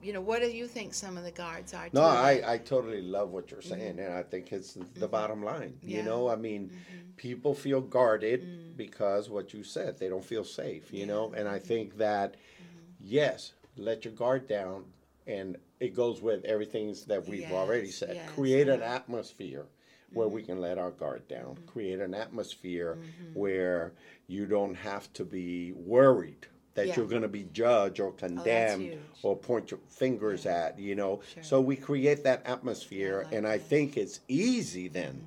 you 0.05 0.13
know, 0.13 0.21
what 0.21 0.41
do 0.41 0.47
you 0.47 0.67
think 0.67 0.93
some 0.93 1.17
of 1.17 1.23
the 1.23 1.31
guards 1.31 1.73
are? 1.73 1.89
Doing? 1.89 2.03
No. 2.03 2.03
I, 2.03 2.41
I 2.53 2.57
totally 2.59 3.01
love 3.01 3.31
what 3.31 3.49
you're 3.49 3.61
saying, 3.61 3.99
and 3.99 4.13
I 4.13 4.21
think 4.21 4.51
it's 4.51 4.77
the 4.95 5.07
bottom 5.07 5.43
line. 5.43 5.73
You 5.81 5.87
Mm-hmm. 5.87 5.89
Yeah. 5.89 5.97
Mm-hmm. 5.99 6.05
know, 6.09 6.29
I 6.29 6.35
mean, 6.35 6.71
people 7.17 7.53
feel 7.55 7.81
guarded 7.81 8.77
because 8.77 9.29
what 9.29 9.53
you 9.53 9.63
said, 9.63 9.97
they 9.97 10.07
don't 10.09 10.23
feel 10.23 10.43
safe, 10.43 10.93
you 10.93 11.05
know, 11.07 11.33
and 11.35 11.47
I 11.47 11.59
think 11.59 11.97
that, 11.97 12.33
Mm-hmm. 12.35 13.07
yes, 13.19 13.53
let 13.77 14.05
your 14.05 14.13
guard 14.13 14.47
down, 14.47 14.85
and 15.27 15.57
it 15.79 15.95
goes 15.95 16.21
with 16.21 16.45
everything 16.45 16.95
that 17.07 17.27
we've 17.27 17.51
already 17.51 17.89
said. 17.91 18.15
yes, 18.15 18.29
Create 18.29 18.67
an 18.69 18.81
atmosphere 18.83 19.65
where 20.13 20.27
we 20.29 20.41
can 20.43 20.61
let 20.61 20.77
our 20.77 20.91
guard 20.91 21.27
down, 21.27 21.55
Mm-hmm. 21.55 21.65
create 21.73 21.99
an 21.99 22.13
atmosphere 22.13 22.97
where 23.33 23.93
you 24.27 24.45
don't 24.45 24.75
have 24.75 25.11
to 25.13 25.25
be 25.25 25.71
worried. 25.73 26.45
That 26.75 26.87
Yeah. 26.87 26.95
you're 26.97 27.07
going 27.07 27.21
to 27.21 27.29
be 27.29 27.43
judged 27.53 27.99
or 28.01 28.11
condemned 28.11 28.81
huge. 28.83 28.99
or 29.23 29.35
point 29.35 29.71
your 29.71 29.79
fingers 29.89 30.45
at, 30.45 30.77
you 30.77 30.93
know. 30.93 31.21
Sure. 31.33 31.41
So 31.43 31.61
we 31.61 31.75
create 31.77 32.23
that 32.25 32.45
atmosphere, 32.45 33.23
like 33.23 33.33
and 33.33 33.47
I 33.47 33.57
that. 33.57 33.67
Think 33.67 33.95
it's 33.97 34.19
easy 34.27 34.89
then 34.89 35.25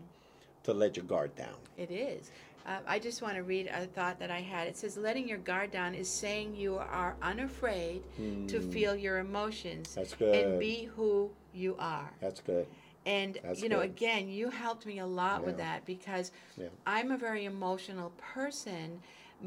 to 0.64 0.74
let 0.74 0.96
your 0.96 1.06
guard 1.06 1.34
down. 1.34 1.56
It 1.78 1.90
is. 1.90 2.30
Uh, 2.66 2.80
I 2.86 2.98
just 2.98 3.22
want 3.22 3.36
to 3.36 3.42
read 3.42 3.66
a 3.68 3.86
thought 3.86 4.18
that 4.18 4.30
I 4.30 4.40
had. 4.42 4.68
It 4.68 4.76
says, 4.76 4.98
letting 4.98 5.26
your 5.26 5.38
guard 5.38 5.70
down 5.70 5.94
is 5.94 6.06
saying 6.06 6.54
you 6.54 6.76
are 6.76 7.16
unafraid 7.22 8.02
to 8.48 8.60
feel 8.60 8.94
your 8.94 9.18
emotions 9.18 9.94
Hmm. 9.94 10.00
That's 10.00 10.12
good. 10.14 10.34
and 10.34 10.60
be 10.60 10.84
who 10.96 11.30
you 11.54 11.76
are. 11.78 12.12
That's 12.20 12.40
good. 12.42 12.66
And, 13.06 13.38
That's 13.42 13.62
you 13.62 13.70
know, 13.70 13.76
good. 13.80 13.86
again, 13.86 14.28
you 14.28 14.50
helped 14.50 14.84
me 14.84 14.98
a 14.98 15.06
lot 15.06 15.46
with 15.46 15.58
Yeah. 15.58 15.64
that 15.64 15.86
because 15.86 16.30
Yeah. 16.58 16.66
I'm 16.86 17.10
a 17.10 17.16
very 17.16 17.46
emotional 17.46 18.12
person, 18.18 19.00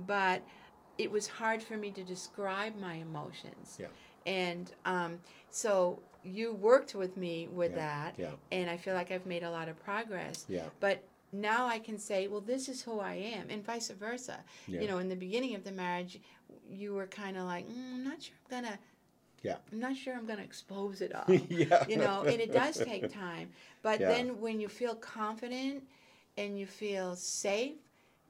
but 0.08 0.42
it 0.98 1.12
was 1.12 1.28
hard 1.28 1.62
for 1.64 1.78
me 1.78 1.92
to 1.92 2.04
describe 2.04 2.76
my 2.80 2.96
emotions. 2.96 3.78
Yeah. 3.80 3.88
And 4.26 4.72
um, 4.86 5.20
so 5.50 6.00
you 6.24 6.54
worked 6.54 6.94
with 6.96 7.18
me 7.18 7.48
with 7.52 7.72
Yeah, 7.72 7.78
that, 7.78 8.16
yeah. 8.18 8.32
and 8.52 8.70
I 8.70 8.78
feel 8.78 8.94
like 8.94 9.12
I've 9.12 9.26
made 9.26 9.44
a 9.44 9.50
lot 9.50 9.68
of 9.70 9.84
progress. 9.84 10.46
Yeah. 10.48 10.66
But 10.80 11.04
now 11.34 11.66
I 11.66 11.80
can 11.80 11.98
say, 11.98 12.28
well, 12.28 12.42
this 12.42 12.70
is 12.70 12.82
who 12.84 13.00
I 13.00 13.14
am, 13.14 13.50
and 13.50 13.66
vice 13.66 13.90
versa. 13.90 14.38
Yeah. 14.68 14.82
You 14.82 14.88
know, 14.88 15.00
in 15.00 15.10
the 15.10 15.16
beginning 15.16 15.56
of 15.56 15.64
the 15.64 15.72
marriage, 15.72 16.20
you 16.70 16.94
were 16.94 17.08
kind 17.08 17.38
of 17.38 17.46
like, 17.46 17.68
mm, 17.68 17.94
I'm 17.96 18.04
not 18.04 18.22
sure 18.22 18.36
I'm 18.52 18.62
gonna. 18.64 18.80
Yeah. 19.42 19.56
I'm 19.72 19.80
not 19.80 19.96
sure 19.96 20.14
I'm 20.16 20.28
gonna 20.28 20.44
expose 20.44 21.02
it 21.02 21.16
all. 21.16 21.24
yeah. 21.50 21.84
you 21.88 21.98
know, 21.98 22.22
and 22.24 22.40
it 22.40 22.52
does 22.52 22.78
take 22.78 23.12
time. 23.12 23.50
But 23.82 24.00
Yeah. 24.00 24.10
then 24.10 24.40
when 24.40 24.60
you 24.60 24.68
feel 24.68 24.94
confident 24.94 25.84
and 26.38 26.60
you 26.60 26.68
feel 26.68 27.16
safe, 27.16 27.74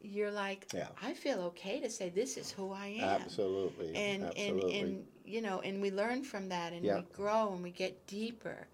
you're 0.04 0.32
like, 0.32 0.68
Yeah. 0.74 0.88
I 1.02 1.14
feel 1.14 1.40
okay 1.42 1.80
to 1.82 1.90
say 1.90 2.10
this 2.10 2.38
is 2.38 2.52
who 2.52 2.72
I 2.72 2.88
am. 3.00 3.22
Absolutely. 3.22 3.96
And 3.96 4.24
Absolutely. 4.24 4.80
and 4.80 4.88
and 4.90 5.06
you 5.26 5.42
know, 5.42 5.62
and 5.62 5.82
we 5.82 5.92
learn 5.92 6.24
from 6.24 6.50
that, 6.50 6.74
and 6.74 6.84
Yeah. 6.84 6.98
we 6.98 7.06
grow 7.14 7.54
and 7.54 7.64
we 7.64 7.72
get 7.72 8.06
deeper. 8.08 8.68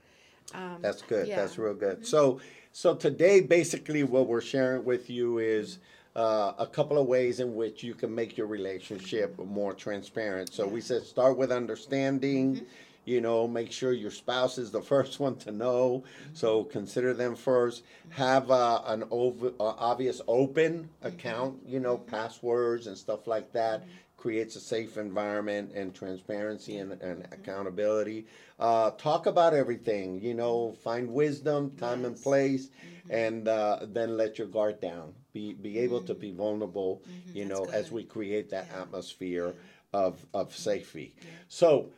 Um, 0.54 0.78
That's 0.82 1.02
good. 1.02 1.28
yeah. 1.28 1.36
That's 1.36 1.58
real 1.58 1.74
good. 1.74 2.08
So, 2.08 2.40
so 2.72 2.96
today, 2.96 3.42
basically, 3.42 4.04
what 4.04 4.28
we're 4.28 4.42
sharing 4.42 4.86
with 4.86 5.10
you 5.10 5.40
is 5.40 5.80
uh, 6.16 6.54
a 6.58 6.66
couple 6.66 6.98
of 6.98 7.06
ways 7.06 7.40
in 7.40 7.54
which 7.54 7.84
you 7.84 7.94
can 7.94 8.14
make 8.16 8.38
your 8.38 8.48
relationship 8.48 9.38
more 9.38 9.74
transparent. 9.74 10.52
So 10.54 10.66
we 10.66 10.82
said 10.82 11.04
start 11.04 11.38
with 11.38 11.52
understanding. 11.52 12.66
You 13.08 13.22
know, 13.22 13.48
make 13.48 13.72
sure 13.72 13.94
your 13.94 14.12
spouse 14.12 14.58
is 14.58 14.70
the 14.70 14.82
first 14.94 15.20
one 15.20 15.38
to 15.38 15.52
know. 15.52 16.04
So 16.34 16.62
mm-hmm. 16.62 16.72
consider 16.72 17.14
them 17.14 17.36
first. 17.36 17.84
Have 18.10 18.52
uh, 18.52 18.82
an 18.86 19.04
uh, 19.04 19.54
obvious 19.60 20.22
open 20.28 20.90
mm-hmm. 21.02 21.08
account. 21.08 21.60
You 21.66 21.80
know, 21.80 21.98
passwords 21.98 22.86
and 22.88 22.98
stuff 22.98 23.26
like 23.26 23.54
that. 23.54 23.82
Mm-hmm. 23.82 23.92
Creates 24.18 24.56
a 24.58 24.60
safe 24.60 24.98
environment 24.98 25.72
and 25.74 25.96
transparency 25.96 26.80
and, 26.80 26.92
and 27.02 27.26
accountability. 27.32 28.26
Uh, 28.60 28.92
talk 28.92 29.26
about 29.26 29.54
everything. 29.54 30.20
You 30.22 30.34
know, 30.34 30.74
find 30.84 31.10
wisdom, 31.14 31.72
time 31.78 32.04
and 32.04 32.16
Yes. 32.16 32.24
place, 32.24 32.70
and 33.10 33.48
uh, 33.48 33.80
then 33.84 34.18
let 34.18 34.38
your 34.38 34.48
guard 34.48 34.82
down. 34.82 35.14
Be 35.32 35.54
be 35.54 35.80
able 35.80 36.02
to 36.02 36.14
be 36.14 36.32
vulnerable. 36.32 37.04
You 37.34 37.46
That's 37.46 37.60
know, 37.60 37.66
as 37.72 37.90
we 37.90 38.04
create 38.04 38.50
that 38.50 38.68
atmosphere 38.78 39.54
of 39.94 40.26
of 40.34 40.54
safety. 40.54 41.16
So 41.48 41.92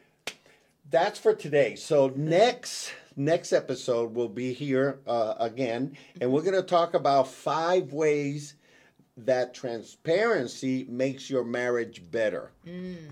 that's 0.89 1.19
for 1.19 1.33
today. 1.33 1.75
So 1.75 2.11
next 2.15 2.91
next 3.15 3.51
episode 3.53 4.13
we'll 4.15 4.29
be 4.29 4.53
here 4.53 4.99
uh, 5.07 5.35
again, 5.39 5.97
and 6.21 6.31
we're 6.31 6.41
gonna 6.43 6.61
talk 6.61 6.93
about 6.93 7.27
five 7.27 7.91
ways 7.93 8.55
that 9.17 9.53
transparency 9.53 10.85
makes 10.89 11.29
your 11.29 11.43
marriage 11.43 12.09
better, 12.09 12.51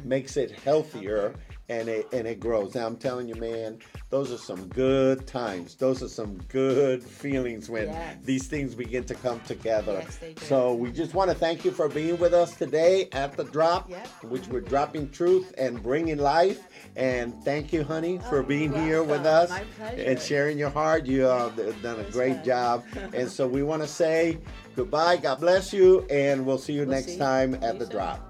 makes 0.03 0.37
it 0.37 0.51
healthier, 0.51 1.35
and 1.69 1.89
it 1.89 2.07
and 2.13 2.25
it 2.27 2.39
grows. 2.39 2.75
Now 2.75 2.85
I'm 2.87 2.95
telling 2.97 3.27
you, 3.27 3.35
man, 3.35 3.79
those 4.09 4.31
are 4.31 4.37
some 4.37 4.67
good 4.67 5.27
times. 5.27 5.75
Those 5.75 6.01
are 6.01 6.07
some 6.07 6.37
good 6.47 7.03
feelings 7.03 7.69
when 7.69 7.87
Yes. 7.87 8.17
these 8.23 8.47
things 8.47 8.73
begin 8.75 9.03
to 9.05 9.15
come 9.15 9.39
together. 9.41 10.03
Yes. 10.21 10.47
So 10.47 10.73
we 10.73 10.91
just 10.91 11.13
want 11.13 11.29
to 11.29 11.35
thank 11.35 11.65
you 11.65 11.71
for 11.71 11.89
being 11.89 12.17
with 12.17 12.33
us 12.33 12.55
today 12.55 13.09
at 13.11 13.35
the 13.35 13.43
drop, 13.43 13.89
Yep. 13.89 14.07
which 14.23 14.47
we're 14.47 14.61
dropping 14.61 15.09
truth 15.09 15.53
and 15.57 15.81
bringing 15.83 16.17
life. 16.17 16.61
And 16.95 17.33
thank 17.43 17.73
you, 17.73 17.83
honey, 17.83 18.19
for 18.29 18.39
Oh, 18.39 18.43
being 18.43 18.73
here 18.73 19.03
with 19.03 19.25
us 19.25 19.51
and 19.81 20.19
sharing 20.19 20.57
your 20.57 20.69
heart. 20.69 21.05
You 21.05 21.23
have 21.23 21.55
done 21.83 21.99
a 21.99 22.09
great 22.11 22.43
job. 22.43 22.83
and 23.13 23.29
so 23.29 23.45
we 23.47 23.61
want 23.63 23.81
to 23.81 23.87
say 23.87 24.37
goodbye. 24.75 25.17
God 25.17 25.39
bless 25.41 25.73
you, 25.73 26.05
and 26.09 26.45
we'll 26.45 26.57
see 26.57 26.73
you 26.73 26.81
We'll 26.81 26.89
next 26.91 27.07
see 27.07 27.17
time 27.17 27.55
at 27.55 27.77
the 27.77 27.85
soon. 27.85 27.95
drop. 27.95 28.26